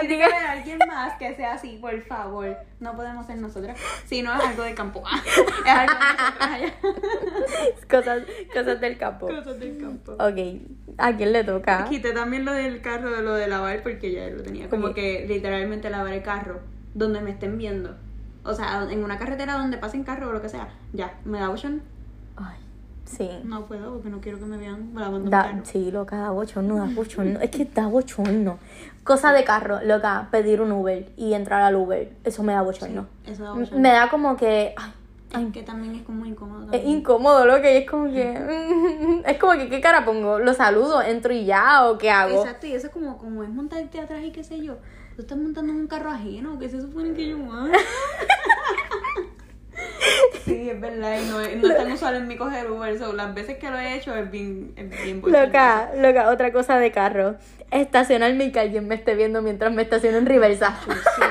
[0.00, 2.56] Tiene que- haber alguien más que sea así, por favor.
[2.80, 3.78] No podemos ser nosotras.
[4.06, 5.04] Si no es algo de campo.
[5.64, 7.00] es algo de nosotras
[7.88, 8.22] cosas,
[8.52, 9.28] cosas del campo.
[9.28, 10.12] Cosas del campo.
[10.14, 11.84] Ok, ¿a quién le toca?
[11.88, 14.68] Quité también lo del carro, de lo de lavar, porque ya lo tenía.
[14.68, 16.60] Como que literalmente lavar el carro
[16.94, 17.94] donde me estén viendo.
[18.44, 20.68] O sea, en una carretera donde pasen carro o lo que sea.
[20.92, 21.80] Ya, me da bochorno.
[22.36, 22.56] Ay,
[23.04, 23.28] sí.
[23.44, 25.60] No puedo porque no quiero que me vean un Da, carro.
[25.64, 27.38] sí, loca, da bochorno, da bochorno.
[27.40, 28.58] Es que da bochorno.
[29.04, 32.12] Cosa de carro, loca, pedir un Uber y entrar al Uber.
[32.24, 33.06] Eso me da bochorno.
[33.26, 33.78] Eso da bochorno.
[33.78, 34.74] Me da como que.
[35.32, 36.72] Ay, Es que también es como incómodo.
[36.72, 39.20] es incómodo, loca, y es como que.
[39.26, 40.38] Es como que, ¿qué cara pongo?
[40.38, 41.02] ¿Lo saludo?
[41.02, 41.86] ¿Entro y ya?
[41.88, 42.40] ¿O qué hago?
[42.40, 44.76] Exacto, y eso es como, como es montarte atrás y qué sé yo.
[45.20, 47.76] Tú estás montando en un carro ajeno, ¿qué se supone que yo haga?
[50.46, 53.12] sí, es verdad, y no, es- no es tan usual en mi coger Uber, so,
[53.12, 55.20] las veces que lo he hecho es bien, es bien.
[55.26, 57.34] Loca, loca, otra cosa de carro.
[57.70, 60.80] Estacionarme y que alguien me esté viendo mientras me estaciono en reversa.
[60.86, 61.22] Sí,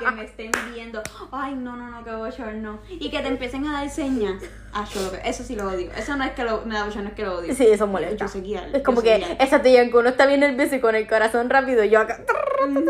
[0.00, 1.02] que me estén viendo.
[1.32, 2.80] Ay, no, no, no, qué bochorno.
[2.88, 4.42] Y que te empiecen a dar señas.
[4.72, 5.90] Acho, lo que- eso sí lo odio.
[5.96, 7.54] Eso no es que lo, me da bochorno, es que lo odio.
[7.54, 8.16] Sí, eso molesta.
[8.24, 10.80] Yo sé guiar, Es como yo que esa tía que uno está bien nervioso y
[10.80, 12.20] con el corazón rápido, yo acá.
[12.66, 12.80] Ujú,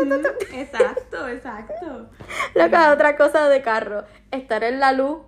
[0.53, 2.09] Exacto, exacto.
[2.55, 4.03] Loca, otra cosa de carro.
[4.31, 5.19] Estar en la luz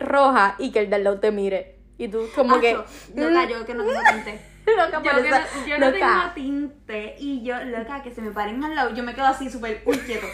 [0.00, 1.78] roja y que el del lado te mire.
[1.98, 2.70] Y tú, como que.
[2.70, 4.40] Acho, loca, yo que no tengo tinte.
[4.66, 8.64] Loca, Yo, que no, yo no tengo tinte y yo, loca, que se me paren
[8.64, 10.26] al lado, yo me quedo así súper uy, quieto.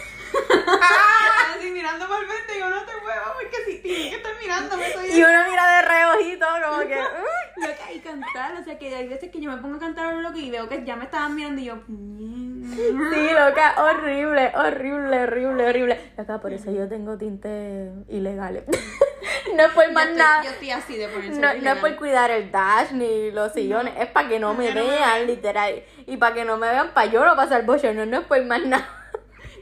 [1.55, 4.93] Así mirando por el frente, yo no te muevo porque si tienes que estar mirándome,
[4.93, 6.95] soy Y uno mira de reojito, como que.
[6.99, 7.67] "Uy".
[7.67, 10.11] loca y cantar, o sea que hay veces que yo me pongo a cantar a
[10.13, 15.23] lo loco y veo que ya me estaban mirando y yo, Sí, loca, horrible, horrible,
[15.23, 16.11] horrible, horrible.
[16.17, 18.63] Loca, por eso yo tengo tintes ilegales.
[19.55, 20.43] no es por yo más estoy, nada.
[20.43, 23.93] yo estoy así de ponerse No, no es por cuidar el dash ni los sillones,
[23.99, 25.83] es para que no me que no me vean, literal.
[26.07, 28.61] Y para que no me vean, para yo no pasar bochorno, no es por más
[28.65, 28.87] nada.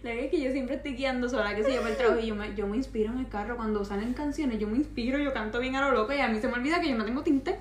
[0.04, 2.28] La verdad es que yo siempre estoy guiando sola, que si yo el trabajo y
[2.28, 5.34] yo me, yo me inspiro en el carro cuando salen canciones, yo me inspiro, yo
[5.34, 7.22] canto bien a lo loco y a mí se me olvida que yo no tengo
[7.22, 7.56] tinte,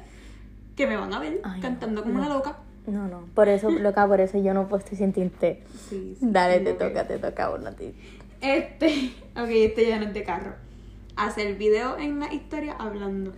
[0.77, 2.21] que me van a ver Ay, no, cantando como no.
[2.27, 2.59] una loca.
[2.87, 5.63] No, no, por eso, loca, por eso yo no puedo estoy sin tinte.
[5.89, 7.93] Sí, sí, Dale, te toca, te toca uno a ti.
[8.41, 10.55] Este, ok, este ya no es de carro.
[11.17, 13.33] Hacer video en la historia hablando.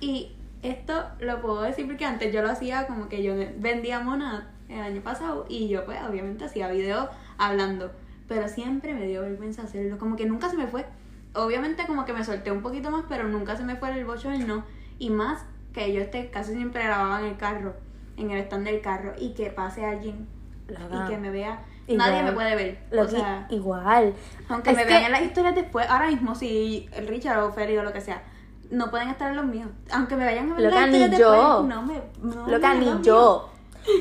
[0.00, 4.44] Y esto lo puedo decir porque antes yo lo hacía como que yo vendía monad
[4.68, 7.90] el año pasado y yo pues obviamente hacía video hablando.
[8.30, 9.98] Pero siempre me dio vergüenza hacerlo.
[9.98, 10.86] Como que nunca se me fue.
[11.34, 14.62] Obviamente como que me solté un poquito más, pero nunca se me fue el bochorno.
[15.00, 17.74] Y más que yo este casi siempre grababa en el carro,
[18.16, 20.28] en el stand del carro, y que pase alguien
[20.68, 21.64] y que me vea.
[21.88, 22.08] Igual.
[22.08, 22.78] Nadie me puede ver.
[22.96, 24.14] O sea, igual.
[24.48, 27.50] aunque Es me que- vean en las historias después, ahora mismo, si el Richard o
[27.50, 28.22] Feli o lo que sea,
[28.70, 29.68] no pueden estar en los míos.
[29.90, 31.32] Aunque me vayan a ver Loca, las historias yo.
[31.32, 32.00] después, no me.
[32.22, 33.42] No Loca, me ni míos.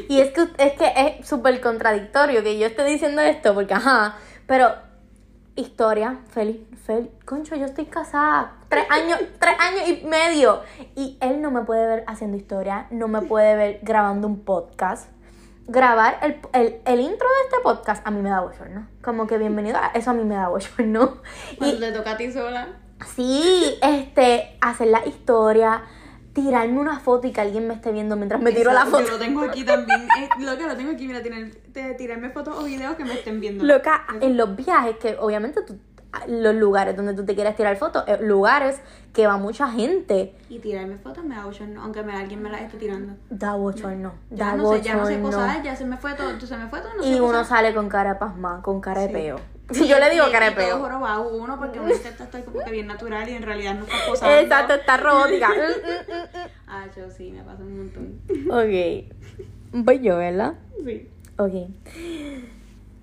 [0.08, 4.18] Y es que es que es súper contradictorio que yo esté diciendo esto, porque ajá,
[4.48, 4.74] pero
[5.56, 10.62] historia, feliz, feliz, concho, yo estoy casada, tres años, tres años y medio,
[10.96, 15.10] y él no me puede ver haciendo historia, no me puede ver grabando un podcast,
[15.68, 18.88] grabar el, el, el intro de este podcast a mí me da bochorno.
[19.04, 21.18] Como que bienvenido a eso a mí me da bochorno.
[21.60, 22.68] Y te toca a ti sola.
[23.16, 25.84] sí, este, hacer la historia,
[26.34, 29.04] tirarme una foto y que alguien me esté viendo mientras me tiro la foto.
[29.06, 30.00] Yo lo tengo aquí también.
[30.20, 33.14] Eh, lo que lo tengo aquí, mira, tirar, te- tirarme fotos o videos que me
[33.14, 33.64] estén viendo.
[33.64, 35.78] Loca, en los viajes, que obviamente tú,
[36.28, 38.82] los lugares donde tú te quieres tirar fotos, eh, lugares
[39.14, 42.62] que va mucha gente, Y tirarme fotos me da bochorno, aunque me, alguien me las
[42.62, 43.14] esté tirando.
[43.30, 45.46] da bochorno, Ya da no sé, ya no sé bochorno.
[45.48, 47.74] posar, ya se me fue todo, se me fue todo, no sé Y uno sale
[47.74, 49.14] con cara de pasma, con cara de Sí.
[49.14, 49.40] peo.
[49.72, 50.80] Yo le digo Y- cara de y todo peo.
[50.80, 53.98] jorobado uno porque uno intenta estar como que bien natural y en realidad no está
[54.08, 54.36] posando.
[54.36, 55.50] Exacto, está robótica.
[55.54, 58.20] Mm, mm, mm, Ah, yo sí, me pasa un montón.
[58.50, 59.84] Ok.
[59.86, 60.54] Voy yo, ¿verdad?
[60.86, 61.08] Sí.
[61.38, 61.54] Ok.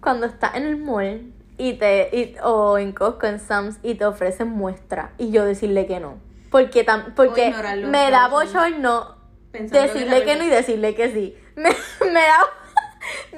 [0.00, 4.05] Cuando estás en el mall y te, y- o en Costco, en Sam's y te
[4.05, 6.18] ofrecen muestra y yo decirle que no.
[6.50, 7.52] Porque, tam, porque
[7.87, 9.16] me da bochorno
[9.52, 11.37] que decirle la que no y decirle que sí.
[11.57, 11.70] Me,
[12.12, 12.40] me da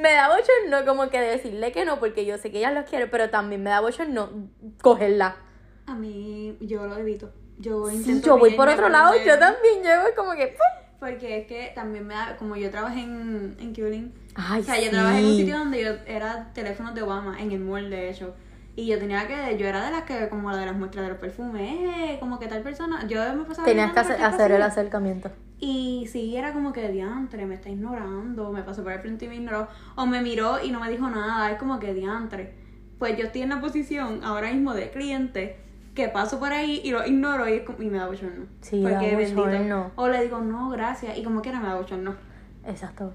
[0.00, 3.07] me da bochorno como que decirle que no porque yo sé que ella los quiere,
[3.07, 4.31] pero también me da bochorno
[4.83, 5.37] cogerla.
[5.87, 7.33] A mí, yo lo evito.
[7.59, 10.57] Yo Sí, intento yo voy por otro lado, yo también llevo como que.
[11.00, 14.74] Porque es que también me da, como yo trabajé en, en Keulen, Ay, o sea,
[14.74, 14.85] sí.
[14.85, 18.11] yo trabajé en un sitio donde yo era teléfonos de Obama, en el mall de
[18.11, 18.35] hecho.
[18.74, 21.11] Y yo tenía que, yo era de las que, como la de las muestras de
[21.11, 25.33] los perfumes, eh, como que tal persona, yo me pasaba Tenías que hacer, el acercamiento.
[25.61, 29.29] Y sí, era como que diantre, me está ignorando, me pasó por el frente y
[29.29, 29.66] me ignoró,
[29.97, 32.55] o me miró y no me dijo nada, es como que diantre.
[32.99, 35.57] Pues yo estoy en la posición ahora mismo de cliente
[35.94, 38.47] que paso por ahí y lo ignoro y, es como- y me da bochorno.
[38.61, 39.90] Sí, da bochorno.
[39.97, 42.14] O le digo, no, gracias, y como quiera me da bochorno.
[42.64, 43.12] Exacto.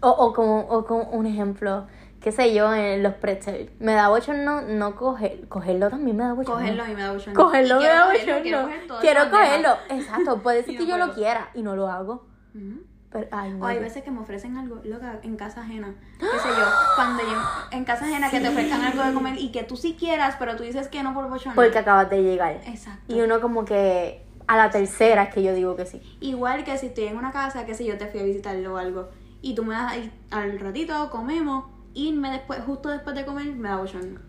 [0.00, 1.86] O, o como, o como un ejemplo,
[2.20, 3.70] qué sé yo, en los pretzels.
[3.80, 6.60] Me da bochorno no coger, cogerlo también me da bochorno.
[6.60, 7.34] Cogerlo mí me da bochorno.
[7.34, 8.42] Cogerlo Y me da cogerlo, bochorno.
[8.42, 9.76] Quiero, coger todo Quiero cogerlo.
[9.88, 12.26] Exacto, puede ser Y que no yo lo quiera y no lo hago.
[13.10, 13.64] Pero, ay, no.
[13.64, 15.94] O hay veces que me ofrecen algo, loca, en casa ajena.
[16.18, 19.50] Qué sé yo, cuando yo, en casa ajena que te ofrezcan algo de comer y
[19.50, 21.54] que tú sí quieras, pero tú dices que no por bochorno.
[21.54, 22.60] Porque acabas de llegar.
[22.66, 23.14] Exacto.
[23.14, 26.02] Y uno como que a la tercera es que yo digo que sí.
[26.20, 28.76] Igual que si estoy en una casa, qué sé yo, te fui a visitarlo o
[28.76, 29.08] algo,
[29.40, 31.64] y tú me das ahí al ratito, comemos,
[32.06, 34.20] irme después, justo después de comer, me da bochorno.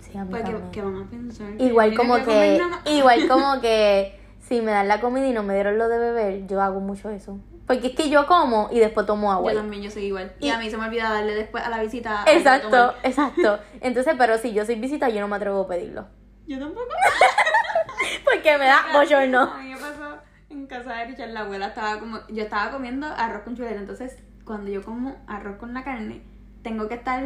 [0.00, 0.70] Sí, a mí Porque, también.
[0.72, 1.48] ¿qué van a pensar?
[1.60, 5.78] Igual como que, igual como que si me dan la comida y no me dieron
[5.78, 7.38] lo de beber, yo hago mucho eso.
[7.66, 9.52] Porque es que yo como y después tomo agua.
[9.52, 10.32] Yo también, yo soy igual.
[10.40, 12.24] Y, Y- a mí se me olvida darle después a la visita.
[12.26, 13.60] Exacto, exacto.
[13.80, 16.06] Entonces, pero si yo soy visita, yo no me atrevo a pedirlo.
[16.48, 16.88] Yo tampoco.
[18.24, 19.40] Porque me da bochorno.
[19.42, 23.06] A mí me pasó en casa de Richard, la abuela estaba como, yo estaba comiendo
[23.06, 26.22] arroz con chuleta, entonces cuando yo como arroz con la carne,
[26.62, 27.24] tengo que estar,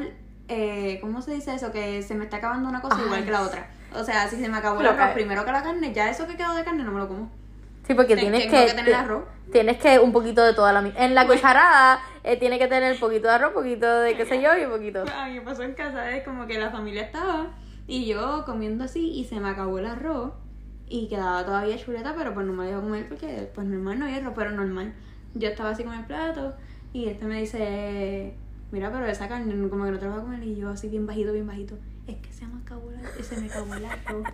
[0.48, 1.72] eh, ¿cómo se dice eso?
[1.72, 3.70] Que se me está acabando una cosa igual que la otra.
[3.94, 6.36] O sea, si se me acabó el arroz primero que la carne, ya eso que
[6.36, 7.30] quedó de carne no me lo como.
[7.86, 9.24] Sí, porque Ten- tienes que, que tener arroz.
[9.52, 12.94] tienes que un poquito de toda la mi- en la cucharada eh, tiene que tener
[12.94, 15.04] un poquito de arroz, un poquito de qué sé yo y un poquito.
[15.14, 17.48] A mí me pasó en casa, es como que la familia estaba
[17.86, 20.32] y yo comiendo así y se me acabó el arroz
[20.88, 24.16] y quedaba todavía chuleta, pero pues no me dejó comer porque pues normal no había
[24.18, 24.94] arroz, pero normal.
[25.34, 26.54] Yo estaba así con el plato
[26.94, 28.34] y este me dice,
[28.72, 30.88] mira, pero esa carne no- como que no te la a comer y yo así
[30.88, 31.76] bien bajito, bien bajito.
[32.06, 34.24] Es que se me acabó, la- se me acabó el arroz.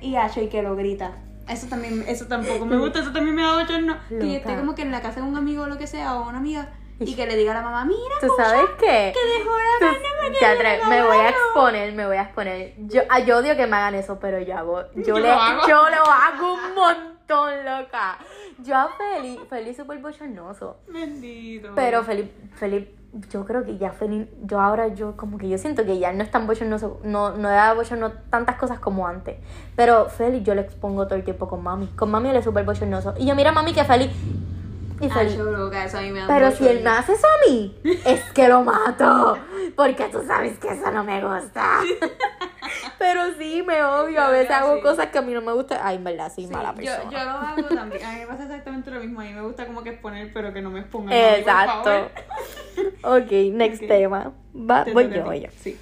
[0.00, 1.12] Y Hacho y que lo grita.
[1.48, 3.96] Eso también, eso tampoco me gusta, eso también me da bochorno.
[4.08, 6.16] Que yo esté como que en la casa de un amigo o lo que sea,
[6.16, 6.68] o una amiga,
[7.00, 9.14] y que le diga a la mamá, mira, ¿Tú sabes qué?
[9.14, 11.32] que dejó la carne porque le atre- me voy a regalaron".
[11.44, 12.74] exponer, me voy a exponer.
[12.88, 15.34] Yo, ah, yo odio que me hagan eso, pero yo hago, yo, Yo le, lo
[15.34, 15.68] hago.
[15.68, 18.18] yo lo hago un montón, loca.
[18.58, 20.78] Yo a Feli, Feli es súper bochornoso.
[20.88, 21.70] Bendito.
[21.74, 22.94] Pero Felipe, Felipe,
[23.30, 26.22] yo creo que ya Felipe, yo ahora yo como que yo siento que ya no
[26.22, 29.36] es tan bochornoso, no, no da bochorno tantas cosas como antes.
[29.76, 31.86] Pero Feli yo le expongo todo el tiempo con mami.
[31.88, 33.14] Con mami él es súper bochornoso.
[33.18, 34.04] Y yo mira mami que Feli
[35.00, 35.36] y Ay, Feli.
[35.36, 37.76] yo loca, eso a mí me da Pero si él me hace eso a mí,
[38.04, 39.38] es que lo mato.
[39.76, 41.80] Porque tú sabes que eso no me gusta.
[42.98, 44.20] Pero sí, me odio.
[44.20, 44.82] A Yo veces hago sí.
[44.82, 45.78] cosas que a mí no me gustan.
[45.82, 47.10] Ay, en verdad, sí, Sí, mala yo, persona.
[47.10, 48.04] yo lo hago también.
[48.04, 49.20] A mí me pasa exactamente lo mismo.
[49.20, 51.14] A mí me gusta como que exponer, pero que no me expongan.
[51.16, 51.84] mí, por Exacto.
[51.84, 52.10] favor.
[53.08, 54.34] Ok, next tema.
[54.54, 55.48] Va, Te voy yo, voy yo.
[55.56, 55.78] Sí.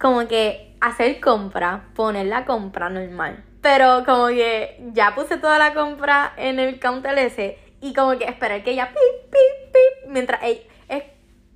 [0.00, 3.44] Como que hacer compra, poner la compra normal.
[3.60, 8.24] Pero como que ya puse toda la compra en el counter ese y como que
[8.24, 11.04] esperar que ella pip, pip, pip, mientras ella, es,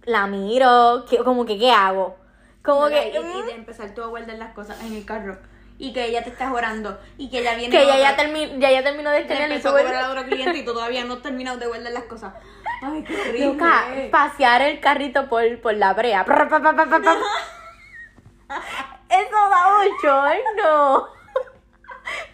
[0.04, 2.16] la miro, que, como que ¿qué hago?
[2.62, 3.12] Como que...
[3.12, 5.36] y, y mm, de empezar tú a guardar las cosas en el carro.
[5.78, 6.98] Y que ella te está orando.
[7.18, 7.70] Y que ella viene.
[7.76, 10.24] que ya, ya, termi- ya, ya terminó de escanear y empezó a cobrar a otro
[10.24, 12.32] cliente y tú todavía no has terminado de guardar las cosas.
[12.82, 13.46] Ay, qué horrible.
[13.46, 16.24] Loca, pasear el carrito por, por la brea.
[19.08, 21.08] Eso da bochorno.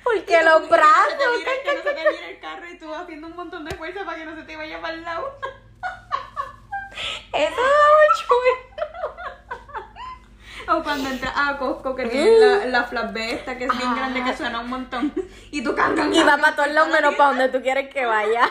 [0.05, 1.15] Porque Y los tú- brazos.
[1.65, 4.19] Que, no se te vire el carro y tú haciendo un montón de fuerza para
[4.19, 5.39] que no se te vaya para el lado.
[7.33, 7.79] Eso da
[10.69, 14.23] O cuando entras a Costco que tienen la, la flatbed esta que es bien grande
[14.25, 15.13] que suena un montón.
[15.51, 16.09] Y tú cantas.
[16.15, 18.49] Y va para todos lados menos para donde tú quieres que vaya.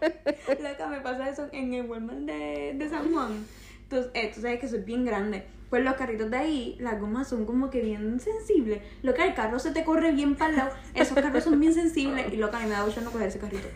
[0.62, 3.46] Loca, me pasa eso en el Walmart de, de San Juan.
[3.82, 5.44] Entonces, eh, tú sabes que eso es bien grande.
[5.68, 8.82] Pues los carritos de ahí, las gomas son como que bien sensibles.
[9.02, 10.70] Lo que el carro se te corre bien para el lado.
[10.94, 12.30] Esos carros son bien sensibles.
[12.32, 13.68] Y loca, a mí me da mucho no coger ese carrito.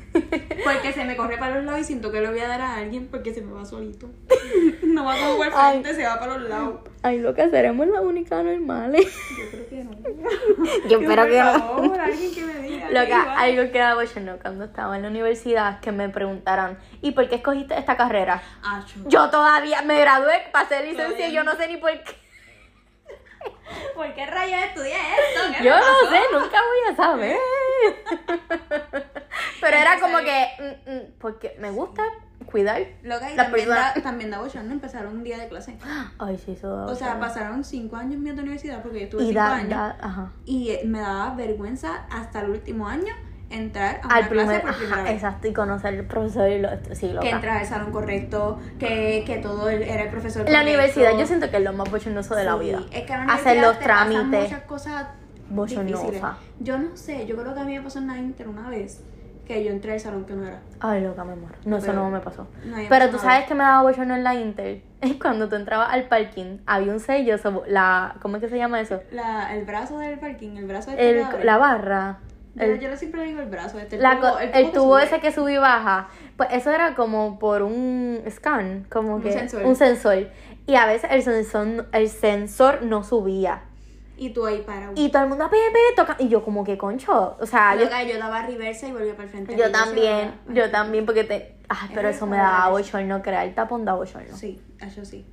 [0.64, 2.76] Porque se me corre para los lados y siento que lo voy a dar a
[2.76, 4.08] alguien porque se me va solito.
[4.82, 5.72] No va como Ay.
[5.82, 6.80] frente, se va para los lados.
[7.02, 9.04] Ay, lo que seremos las únicas normales.
[9.36, 10.88] Yo creo que no.
[10.88, 11.58] Yo espero por que no.
[11.58, 12.90] favor, alguien que me diga.
[12.90, 17.28] Loca, algo que daba bochorno cuando estaba en la universidad que me preguntaran, ¿y por
[17.28, 18.42] qué escogiste esta carrera?
[18.64, 19.00] Acho.
[19.06, 22.14] Yo todavía me gradué, pasé licencia y yo no sé ni por qué.
[23.94, 25.56] ¿Por qué rayos estudié esto?
[25.58, 27.36] ¿Qué Yo no sé, nunca voy a saber.
[29.60, 30.46] Pero era como que,
[30.86, 32.02] mm, mm, porque me gusta
[32.46, 32.82] cuidar.
[33.02, 35.76] Loca, y La también, persona- da, también da bochorno empezar un día de clase.
[36.18, 37.20] Ay, sí, eso da O sea, bochorno.
[37.26, 39.70] pasaron cinco años míos de universidad porque yo estuve Y cinco da, años.
[39.70, 40.32] da, ajá.
[40.44, 43.14] Y eh, me daba vergüenza hasta el último año
[43.50, 45.12] entrar a una Al clase primer, por primera ajá, vez.
[45.14, 47.28] exacto, y conocer el profesor y lo, sí, Que loca.
[47.28, 50.78] entrar al salón correcto, que, que todo el- era el profesor En la correcto.
[50.78, 52.80] universidad yo siento que es lo más bochornoso de la vida.
[52.92, 54.42] Es que en la Hacer los te trámites.
[54.42, 55.06] muchas cosas
[55.48, 56.06] Bochornosa.
[56.06, 56.22] difíciles.
[56.58, 59.02] Yo no sé, yo creo que a mí me pasó en la Inter una vez
[59.46, 60.58] que yo entré al salón que no era.
[60.80, 61.54] Ay, loca, me muero.
[61.64, 62.48] No, eso no me pasó.
[62.64, 64.82] No, Pero tú sabes que me daba bochorno en la Inter.
[65.00, 67.36] Es cuando tú entrabas al parking, había un sello,
[67.68, 69.00] la, ¿cómo es que se llama eso?
[69.12, 72.18] La, el brazo del parking, el brazo del El, la barra.
[72.56, 74.72] Yo, El, yo siempre le digo el brazo, este, el la tubo, el el que
[74.72, 76.08] tubo ese que sube y baja.
[76.36, 79.64] Pues eso era como por un scan, como Un que sensor.
[79.64, 80.28] un sensor.
[80.66, 83.62] Y a veces el sensor, el sensor no subía.
[84.18, 86.16] Y tú ahí para Y todo el mundo, pepe, toca.
[86.18, 87.36] Y yo, como que concho.
[87.38, 89.56] O sea, yo, Loca, yo daba reversa y volvía para el frente.
[89.56, 91.56] yo también, yo también, porque te.
[91.68, 94.34] Ay, pero Es eso me daba bochorno, crear tapón da bochorno.
[94.34, 95.26] Sí, eso sí.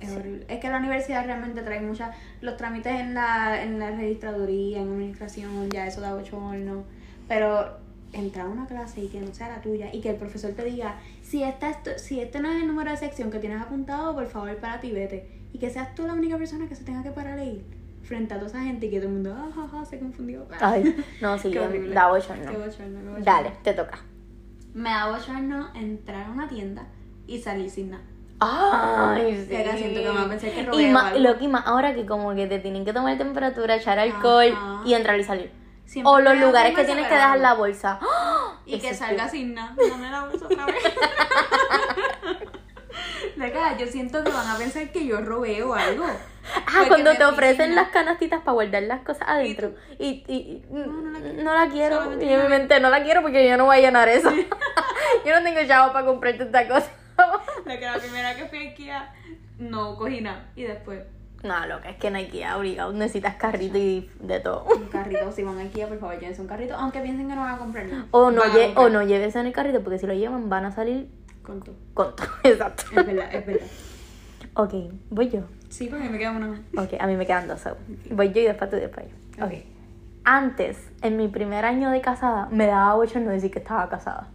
[0.00, 0.44] Es horrible.
[0.48, 2.16] Es que la universidad realmente trae muchas.
[2.40, 6.84] Los trámites en la, en la registraduría, en administración, ya eso da bochorno.
[7.28, 7.78] Pero
[8.12, 10.64] entrar a una clase y que no sea la tuya y que el profesor te
[10.64, 14.26] diga: si, esta si este no es el número de sección que tienes apuntado, por
[14.26, 15.28] favor, párate y vete.
[15.52, 17.64] Y que seas tú la única persona que se tenga que parar ahí
[18.02, 20.46] frente a toda esa gente y que todo el mundo, ah, ja, ja, se confundió.
[20.60, 22.52] Ay, no, sí, da bochorno.
[23.22, 24.00] Dale, te toca.
[24.74, 26.86] Me da bochorno entrar a una tienda
[27.26, 28.04] y salir sin nada.
[28.40, 29.54] Ay, sí.
[29.54, 31.18] Llega, siento que me pensar que robé Y más, algo.
[31.18, 34.80] lo que más ahora que como que te tienen que tomar temperatura, echar alcohol Ajá.
[34.84, 35.52] y entrar y salir.
[35.84, 37.98] Siempre o los lugares que tienes que dejar la bolsa.
[38.66, 39.74] Y Eso que salga sin nada.
[39.90, 40.76] Dame la bolsa otra vez.
[43.36, 46.04] Loca, yo siento que van a pensar que yo robé o algo.
[46.06, 49.72] Ah, Porque cuando te ofrecen las canastitas para guardar las cosas adentro.
[49.98, 51.42] Y, y, y- no la quiero.
[51.42, 51.96] no la quiero.
[51.96, 54.08] Solamente Y en mi una mente no la quiero porque yo no voy a llenar
[54.08, 54.30] eso.
[55.24, 56.90] yo no tengo chavo para comprarte esta cosa.
[57.74, 59.14] La que la primera que fui a Ikea,
[59.58, 60.46] no cogí nada.
[60.56, 61.00] Y después,
[61.42, 62.92] no, loca, es que Nike obligado.
[62.92, 64.64] Necesitas carrito y de todo.
[64.64, 65.30] un carrito.
[65.32, 66.74] Si van a Ikea, por favor, llévense un carrito.
[66.74, 68.06] Aunque piensen que no van a comprar nada.
[68.10, 70.64] O no, lle- comprar o no lleves en el carrito porque si lo llevan van
[70.66, 71.08] a salir
[71.42, 71.76] Con todo.
[71.94, 72.26] con todo.
[72.44, 72.82] Exacto.
[72.94, 73.66] Es verdad, es verdad.
[74.54, 74.74] Ok,
[75.10, 75.42] voy yo.
[75.68, 76.60] Sí, porque me queda una.
[76.76, 77.60] Ok, a mí me quedan dos.
[77.60, 77.76] so,
[78.10, 79.06] Voy yo y después tú y después
[79.38, 79.46] yo.
[79.46, 79.52] Ok.
[80.24, 84.28] Antes, en mi primer año de casada, me daba bochorno decir que estaba casada.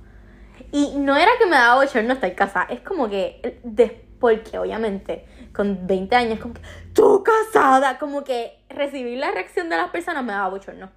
[0.78, 5.26] Y no era que me daba bochorno estar casada, es como que, de- porque obviamente,
[5.54, 6.62] con 20 años, como que,
[6.94, 10.90] tú casada, como que recibir la reacción de las personas me daba bochorno.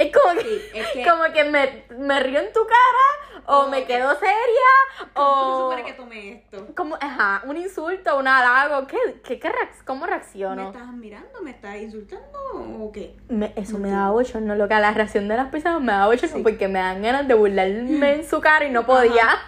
[0.00, 3.68] Es como que, Sí, es que- como que me, me río en tu cara, o
[3.68, 5.58] me que- quedo seria, ¿Cómo se o...
[5.70, 6.66] supone que tomé esto?
[6.74, 9.52] Como, ajá, un insulto, un halago, ¿qué, qué, qué
[9.84, 10.68] ¿cómo ¿Me reacciono?
[10.70, 11.42] estás mirando?
[11.42, 12.38] ¿Me estás insultando
[12.80, 13.14] o qué?
[13.28, 13.90] Me- eso me Entiendo.
[13.98, 16.42] daba bochorno, loca, la reacción de las personas me daba bochorno Sí.
[16.42, 19.28] porque me dan ganas de burlarme en su cara y no podía.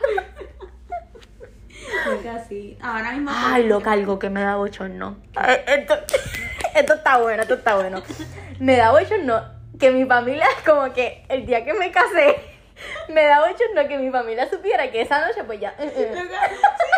[2.06, 2.78] Loca, sí.
[2.80, 3.30] Ahora mismo.
[3.34, 5.16] Ay, loca, algo que me da bochorno.
[5.46, 5.94] Eh, Esto,
[6.74, 8.02] esto está bueno, esto está bueno.
[8.60, 9.42] Me da bochorno
[9.82, 12.36] que mi familia, como que el día que me casé,
[13.08, 15.74] me da bochorno que mi familia supiera que esa noche, pues ya.
[15.76, 16.12] eh.
[16.14, 16.54] Loca, Sí,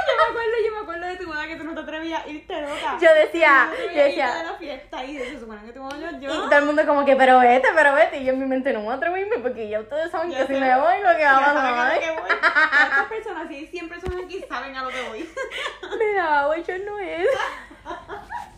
[0.06, 2.28] yo me acuerdo, yo me acuerdo de tu boda que tú no te atrevías a
[2.28, 2.98] irte, loca.
[3.00, 6.10] Yo decía, no yo decía- de la fiesta y se supone que te voy a
[6.12, 6.30] Y yo.
[6.44, 8.18] todo el mundo como que, pero vete, pero vete.
[8.18, 10.40] Y yo en mi mente no me atrevo a irme porque ya ustedes saben Ya
[10.40, 10.60] que si sé.
[10.60, 11.98] me voy, lo que va a pasar.
[12.02, 15.30] Estas personas, si 100 personas aquí, saben a lo que voy.
[15.98, 17.38] Me da bochorno eso.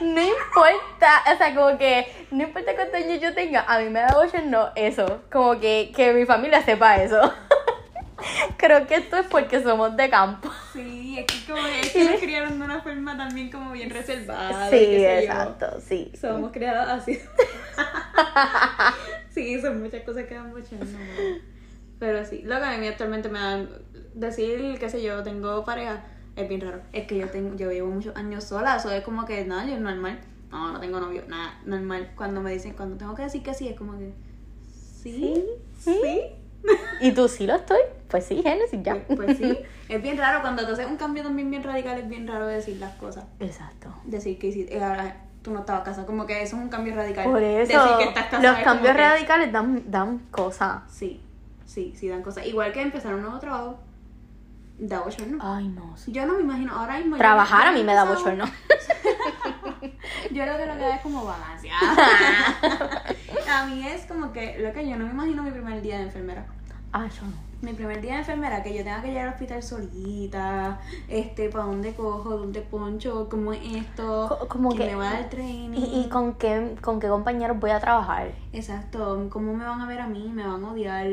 [0.00, 4.00] No importa, o sea, como que no importa cuántos años yo tenga, a mí me
[4.00, 5.22] da bochorno eso.
[5.30, 7.20] Como que, que mi familia sepa eso.
[8.56, 10.50] Creo que esto es porque somos de campo.
[10.72, 14.70] Sí, es que como es que nos criaron de una forma también como bien reservada.
[14.70, 15.08] Sí, sé yo.
[15.08, 16.12] exacto, sí.
[16.18, 17.20] Somos criadas así.
[19.30, 20.84] sí, son muchas cosas que dan bochorno.
[20.84, 21.54] ¿no?
[21.98, 23.66] Pero sí, lo que a mí actualmente me da
[24.14, 26.04] decir, qué sé yo, tengo pareja,
[26.36, 26.80] es bien raro.
[26.92, 29.74] Es que yo tengo, yo llevo muchos años sola, eso es como que nada, yo
[29.74, 30.18] es normal.
[30.50, 32.12] No, no tengo novio, nada, normal.
[32.16, 34.12] Cuando me dicen, cuando tengo que decir que sí, es como que
[35.02, 35.44] sí,
[35.78, 36.20] Sí, sí.
[37.00, 37.80] ¿Y tú sí lo estoy?
[38.08, 38.94] Pues sí, Génesis, ya.
[39.06, 42.08] Pues, pues sí, es bien raro cuando tú haces un cambio también bien radical, es
[42.08, 43.24] bien raro decir las cosas.
[43.40, 43.92] Exacto.
[44.04, 46.94] Decir que hiciste, eh, ahora tú no estabas casada, como que eso es un cambio
[46.94, 47.24] radical.
[47.24, 50.82] Por eso, Decir que estás casada los es cambios que- radicales dan, dan cosas.
[50.90, 51.20] Sí,
[51.66, 52.46] sí, sí dan cosas.
[52.46, 53.78] Igual que empezar un nuevo trabajo,
[54.78, 55.38] da bochorno.
[55.40, 55.96] Ay, no.
[55.96, 56.12] sí.
[56.12, 57.16] Yo no me imagino, ahora mismo...
[57.16, 58.44] Trabajar yo a mí me da bochorno.
[60.30, 61.72] Yo lo que lo que da es como vacancia.
[63.52, 66.04] a mí es como que, lo que yo no me imagino mi primer día de
[66.04, 66.46] enfermera.
[66.92, 67.32] Ah, yo no.
[67.60, 71.64] Mi primer día de enfermera, que yo tenga que llegar al hospital solita, este, ¿para
[71.64, 72.30] dónde cojo?
[72.36, 73.28] ¿Dónde poncho?
[73.30, 74.26] ¿Cómo es esto?
[74.28, 75.78] Co- como ¿Quién que- me va a dar training?
[75.78, 78.32] ¿Y, y con, qué, con qué compañeros voy a trabajar?
[78.52, 80.28] Exacto, ¿cómo me van a ver a mí?
[80.32, 81.06] ¿Me van a odiar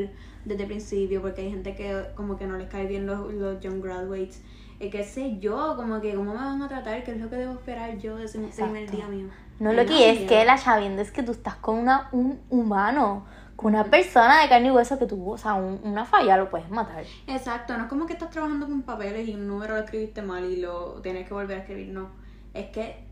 [0.44, 1.20] desde el principio?
[1.22, 4.42] Porque hay gente que como que no les cae bien los, los young graduates.
[4.80, 7.36] Eh, qué sé yo, como que cómo me van a tratar, qué es lo que
[7.36, 9.26] debo esperar yo de ese primer día mío.
[9.60, 10.28] No, lo que es miedo.
[10.28, 13.24] que la chavienda es que tú estás con una, un humano,
[13.54, 16.50] con una persona de carne y hueso que tú, o sea, un- una falla lo
[16.50, 17.04] puedes matar.
[17.28, 20.44] Exacto, no es como que estás trabajando con papeles y un número lo escribiste mal
[20.44, 22.08] y lo tienes que volver a escribir, no.
[22.52, 23.04] Es que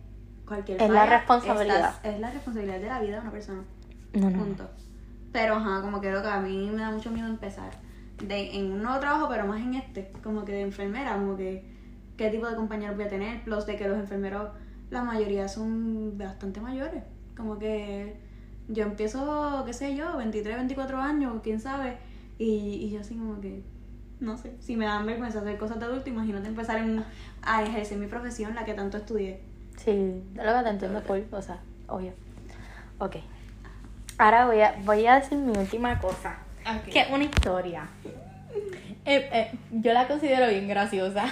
[0.44, 1.90] cualquier Es la falla, responsabilidad.
[1.94, 3.62] estás- es la responsabilidad de la vida de una persona.
[4.14, 4.38] No, no.
[4.40, 4.68] Punto.
[5.32, 7.70] Pero ajá, como que lo que a mí me da mucho miedo empezar.
[8.26, 11.64] De, en un nuevo trabajo, pero más en este, como que de enfermera, como que
[12.16, 14.50] qué tipo de compañeros voy a tener, plus de que los enfermeros,
[14.90, 17.02] la mayoría son bastante mayores.
[17.36, 18.16] Como que
[18.68, 21.96] yo empiezo, qué sé yo, 23, 24 años, quién sabe,
[22.38, 23.62] y, y yo así como que,
[24.20, 27.02] no sé, si me dan vergüenza hacer cosas de adulto, imagínate empezar en-
[27.42, 29.40] a ejercer mi profesión, la que tanto estudié.
[29.78, 32.12] Sí, lo que te entiendo full, o sea, obvio.
[32.98, 33.16] Ok.
[34.20, 36.36] Ahora voy a, voy a decir mi última cosa.
[36.92, 37.88] Que es una historia.
[39.06, 41.24] Eh, eh, yo la considero bien graciosa.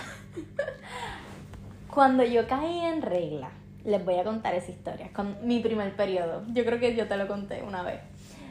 [1.95, 3.51] Cuando yo caí en regla,
[3.85, 5.11] les voy a contar esa historia.
[5.13, 6.45] Con mi primer periodo.
[6.55, 8.01] Yo creo que yo te lo conté una vez.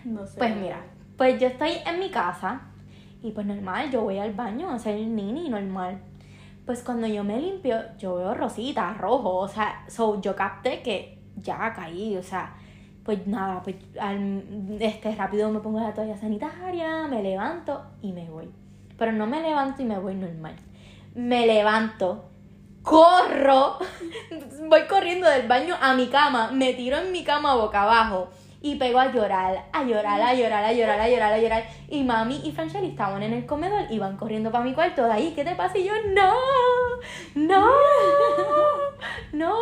[0.06, 0.38] No sé.
[0.38, 0.84] Pues mira,
[1.18, 2.62] pues yo estoy en mi casa
[3.24, 5.98] y pues normal, yo voy al baño a hacer el nini normal.
[6.64, 11.18] Pues cuando yo me limpio, yo veo rosita, rojo, o sea, so, yo capté que
[11.38, 12.54] ya caí, o sea,
[13.08, 13.78] pues nada, pues
[14.82, 18.50] este, rápido me pongo la toalla sanitaria, me levanto y me voy.
[18.98, 20.58] Pero no me levanto y me voy normal.
[21.16, 22.26] Me levanto,
[22.84, 23.78] corro,
[24.68, 28.28] voy corriendo del baño a mi cama, me tiro en mi cama boca abajo
[28.62, 31.64] y pego a llorar, a llorar, a llorar, a llorar, a llorar, a llorar.
[31.88, 35.06] Y mami y Franchelle estaban en el comedor y van corriendo para mi cuarto.
[35.06, 35.78] De ahí, ¿qué te pasa?
[35.78, 36.34] Y yo, no,
[37.36, 37.70] no,
[39.32, 39.56] no.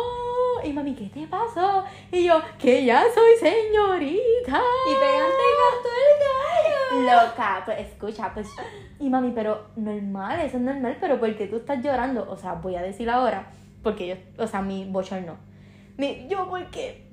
[0.64, 1.84] Y mami, ¿qué te pasó?
[2.10, 4.60] Y yo, que ya soy señorita.
[4.86, 7.24] Y pegaste el gallo.
[7.24, 8.48] Loca, pues escucha, pues.
[8.98, 12.26] Y mami, pero normal, eso es normal, pero ¿por qué tú estás llorando?
[12.30, 13.50] O sea, voy a decir ahora,
[13.82, 15.36] porque yo, o sea, mi bochorno.
[15.96, 17.06] Mi, yo, porque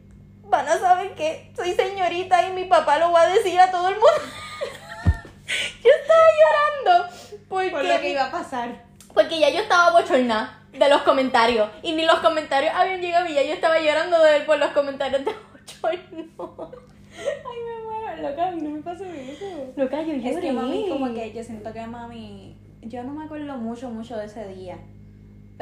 [0.44, 3.90] van a saber que soy señorita y mi papá lo va a decir a todo
[3.90, 4.08] el mundo.
[5.84, 7.16] yo estaba llorando
[7.50, 8.93] porque, Por lo que iba a pasar.
[9.14, 13.34] Porque ya yo estaba bochornada de los comentarios y ni los comentarios habían llegado y
[13.34, 15.32] ya yo estaba llorando de por los comentarios de
[15.82, 16.72] bochorno.
[17.16, 19.74] Ay, me muero, loca, a mí no me pasó eso.
[19.76, 20.30] Loca, yo lloré.
[20.30, 24.18] Es que mami, como que yo siento que mami, yo no me acuerdo mucho, mucho
[24.18, 24.78] de ese día.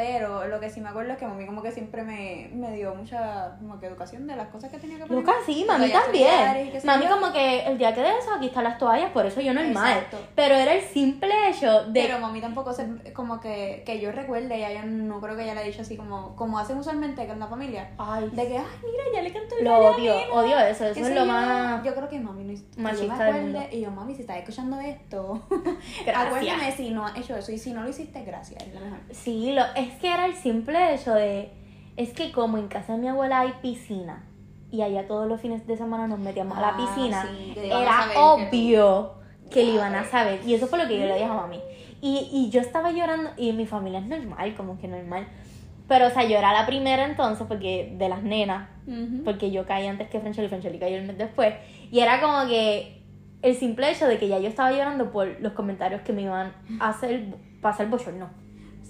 [0.01, 2.95] Pero lo que sí me acuerdo es que mami como que siempre me, me dio
[2.95, 5.23] mucha como que educación de las cosas que tenía que poner.
[5.23, 6.81] Loca, sí, mami también.
[6.83, 7.11] Mami yo.
[7.11, 9.97] como que el día que de eso, aquí están las toallas, por eso yo normal.
[9.97, 10.17] Exacto.
[10.33, 12.01] Pero era el simple hecho de...
[12.01, 15.53] Pero mami tampoco se, como que, que yo recuerde, ya yo no creo que ella
[15.53, 17.91] le haya dicho así como, como hacen usualmente con la familia.
[17.99, 20.33] Ay, De que, ay, mira, ya le cantó el lo odio, nena".
[20.33, 21.25] odio eso, eso es lo yo.
[21.27, 21.83] más...
[21.83, 23.59] Yo creo que mami no yo me machista del mundo.
[23.71, 25.43] Y yo, mami, si estás escuchando esto,
[26.15, 27.51] acuérdame si no has hecho eso.
[27.51, 28.99] Y si no lo hiciste, gracias, es la mejor.
[29.11, 31.51] Sí, lo, es que era el simple hecho de...
[31.97, 34.23] Es que como en casa de mi abuela hay piscina
[34.71, 38.05] y allá todos los fines de semana nos metíamos a la Ah, piscina, sí, era
[38.11, 39.11] que obvio
[39.51, 40.39] que le iban a saber.
[40.45, 41.59] Y eso fue lo que yo le dije a mami.
[42.01, 45.27] Y, y yo estaba llorando y mi familia es normal, como que normal.
[45.89, 48.69] Pero, o sea, yo era la primera entonces porque de las nenas,
[49.25, 51.53] porque yo caí antes que Franchelle y Franchelle cayó el mes después.
[51.91, 53.01] Y era como que
[53.41, 56.53] el simple hecho de que ya yo estaba llorando por los comentarios que me iban
[56.79, 57.25] a hacer
[57.61, 58.29] pasar bochorno.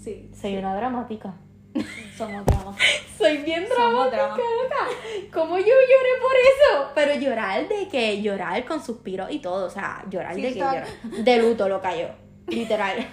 [0.03, 1.33] Sí, Soy una dramática.
[2.17, 2.75] somos dramas.
[3.17, 4.85] Soy bien dramática, loca.
[5.33, 6.91] ¿Cómo yo lloré por eso?
[6.95, 10.59] Pero llorar de que llorar con suspiros y todo, o sea, llorar Sí, de que
[10.59, 10.87] llorar.
[11.23, 12.07] De luto lo cayó,
[12.47, 13.07] literal.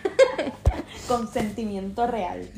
[1.07, 2.49] Consentimiento real.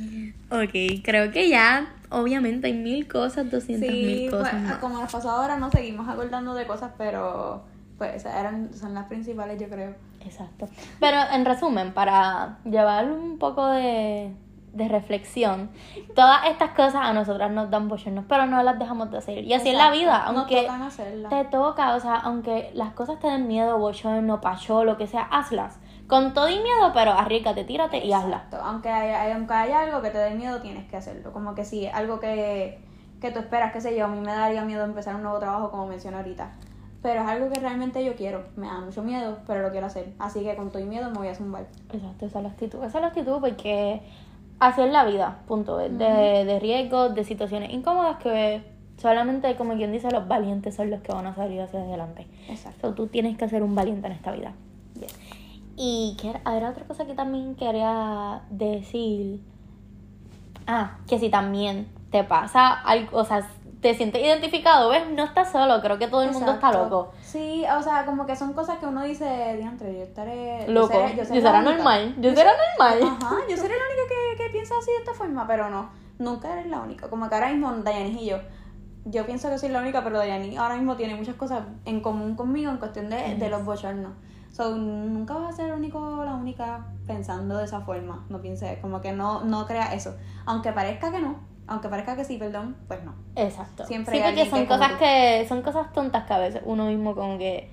[0.50, 4.78] ok, creo que ya, obviamente hay mil cosas, doscientas Sí, mil pues, cosas más.
[4.78, 7.64] como nos pasó ahora, nos seguimos acordando de cosas, pero
[8.00, 9.94] Pues esas eran, son las principales, yo creo.
[10.24, 10.66] Exacto.
[11.00, 14.34] Pero en resumen, para llevar un poco de,
[14.72, 15.68] de reflexión,
[16.14, 19.44] todas estas cosas a nosotras nos dan bochornos, pero no las dejamos de hacer.
[19.44, 19.98] Y así es la Exacto.
[20.00, 21.28] vida, Nos aunque tocan hacerlas.
[21.30, 25.24] te toca, o sea, aunque las cosas te den miedo, bochorno, pacho, lo que sea,
[25.30, 25.78] hazlas.
[26.06, 28.44] Con todo y miedo, pero arriesgate, tírate y hazlas.
[28.44, 28.64] Exacto.
[28.64, 31.34] Aunque haya, aunque haya algo que te dé miedo, tienes que hacerlo.
[31.34, 32.80] Como que sí, algo que,
[33.20, 35.70] que tú esperas, qué sé yo, a mí me daría miedo empezar un nuevo trabajo,
[35.70, 36.50] como mencioné ahorita.
[37.02, 38.44] Pero es algo que realmente yo quiero.
[38.56, 40.12] Me da mucho miedo, pero lo quiero hacer.
[40.18, 41.66] Así que con todo y miedo me voy a zumbar.
[41.92, 42.78] Exacto, esa es la actitud.
[42.84, 44.02] Esa es la actitud porque
[44.58, 45.78] así es la vida, punto.
[45.78, 48.62] De, de riesgos, de situaciones incómodas que
[48.98, 52.26] solamente, como quien dice, los valientes son los que van a salir hacia adelante.
[52.48, 52.88] Exacto.
[52.88, 54.52] So, tú tienes que ser un valiente en esta vida.
[54.94, 55.10] Bien.
[55.76, 59.40] Y que era otra cosa que también quería decir.
[60.66, 63.48] Ah, que si también te pasa algo, o sea,
[63.80, 65.08] te sientes identificado, ¿ves?
[65.10, 67.12] No estás solo, creo que todo el mundo está loco.
[67.22, 70.64] Sí, o sea, como que son cosas que uno dice, diantre, yo estaré...
[70.66, 70.88] yo Loco.
[70.92, 71.74] seré- Yo, seré será la única".
[71.76, 72.14] normal.
[72.18, 73.16] Yo será normal.
[73.22, 74.02] Ajá, yo seré la única
[74.36, 77.08] que, que piensa así de esta forma, pero no, nunca eres la única.
[77.08, 78.36] Como que ahora mismo Dayanis y yo,
[79.06, 82.36] yo pienso que soy la única, pero Dayanis ahora mismo tiene muchas cosas en común
[82.36, 84.12] conmigo en cuestión de, de los bochornos.
[84.52, 88.26] So, nunca vas a ser el único la única pensando de esa forma.
[88.28, 90.16] No pienses, como que no, no creas eso.
[90.44, 91.36] Aunque parezca que no,
[91.70, 93.14] aunque parezca que sí, perdón, pues no.
[93.36, 93.86] Exacto.
[93.86, 96.84] Siempre sí, hay porque son que cosas que son cosas tontas que a veces uno
[96.86, 97.70] mismo como que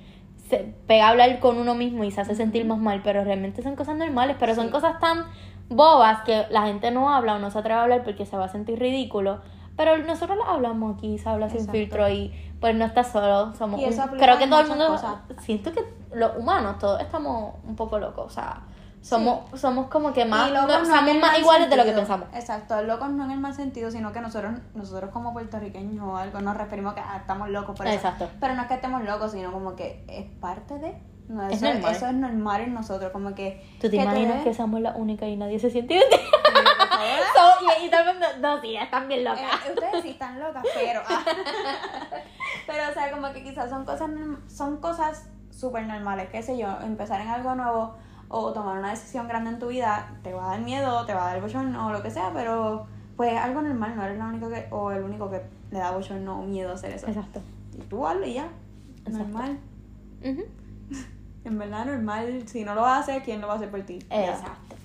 [0.49, 3.61] se pega a hablar con uno mismo y se hace sentir más mal, pero realmente
[3.63, 4.71] son cosas normales, pero son Sí.
[4.71, 5.25] cosas tan
[5.67, 8.45] bobas que la gente no habla o no se atreve a hablar porque se va
[8.45, 9.41] a sentir ridículo.
[9.75, 11.77] Pero nosotros las hablamos aquí, se habla sin Exacto.
[11.77, 13.53] filtro y pues no estás solo.
[13.55, 15.15] Somos Y eso un- creo que todo el mundo, cosas.
[15.39, 15.83] siento que
[16.13, 18.61] los humanos todos estamos un poco locos, o sea,
[19.01, 22.27] somos, somos como que más, no- no somos más iguales de lo que pensamos.
[22.33, 26.41] Exacto, locos no en el mal sentido, sino que nosotros, nosotros como puertorriqueños o algo
[26.41, 27.95] nos referimos a que ah, estamos locos por eso.
[27.95, 28.29] Exacto.
[28.39, 30.97] Pero no es que estemos locos, sino como que es parte de.
[31.29, 31.91] No, Es eso, normal.
[31.93, 33.61] eso es normal en nosotros, como que.
[33.81, 35.99] ¿Tú te que imaginas que somos la única y nadie se siente.
[37.35, 39.41] So, y, mundo, no, sí, están bien locas.
[39.67, 41.01] Eh, ustedes sí están locas, pero.
[41.07, 41.23] ah.
[42.67, 44.09] pero, o sea, como que quizás son cosas
[44.47, 47.95] son cosas súper normales, qué sé yo, empezar en algo nuevo
[48.29, 51.29] o tomar una decisión grande en tu vida, te va a dar miedo, te va
[51.29, 54.25] a dar bochorno o lo que sea, pero pues es algo normal, no eres la
[54.25, 57.07] única que, o el único que le da bochorno o miedo hacer eso.
[57.07, 57.41] Exacto.
[57.77, 58.49] Y tú hazlo y ya.
[59.05, 59.27] Exacto.
[59.27, 59.59] Normal.
[60.23, 60.43] Ujú.
[61.43, 62.43] En verdad, normal.
[62.45, 63.99] Si no lo haces, ¿quién lo va a hacer por ti?
[64.09, 64.31] Ya.
[64.31, 64.75] Exacto.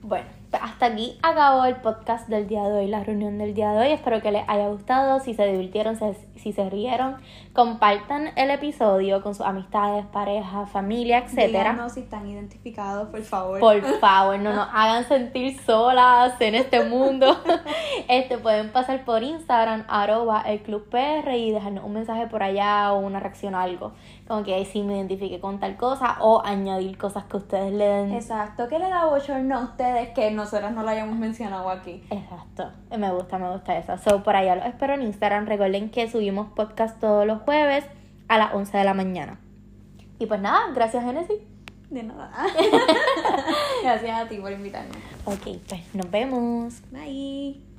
[0.00, 0.28] Bueno,
[0.62, 3.92] hasta aquí acabó el podcast del día de hoy, la reunión del día de hoy.
[3.92, 7.16] Espero que les haya gustado, si se divirtieron, se- si se rieron.
[7.52, 11.70] Compartan el episodio con sus amistades, pareja, familia, etcétera.
[11.72, 13.60] Díganos si están identificados, por favor.
[13.60, 17.36] Por favor, no nos hagan sentir solas en este mundo.
[18.08, 22.92] Este pueden pasar por Instagram, arroba el club PR y dejarnos un mensaje por allá
[22.92, 23.92] o una reacción a algo.
[24.26, 27.84] Como que ahí sí me identifique con tal cosa o añadir cosas que ustedes le
[27.84, 28.12] den.
[28.12, 28.68] Exacto.
[28.68, 32.02] ¿Qué le da bochorno a ustedes que nosotras no lo hayamos mencionado aquí?
[32.10, 33.98] Exacto, me gusta, me gusta eso.
[33.98, 35.46] So, por allá los espero en Instagram.
[35.46, 37.84] Recuerden que subimos podcast todos los jueves
[38.28, 39.38] a las 11 de la mañana.
[40.18, 41.38] Y pues nada, gracias Genesis.
[41.90, 42.32] De nada.
[43.82, 44.94] Gracias a ti por invitarme.
[45.26, 46.82] Ok, pues nos vemos.
[46.90, 47.73] Bye.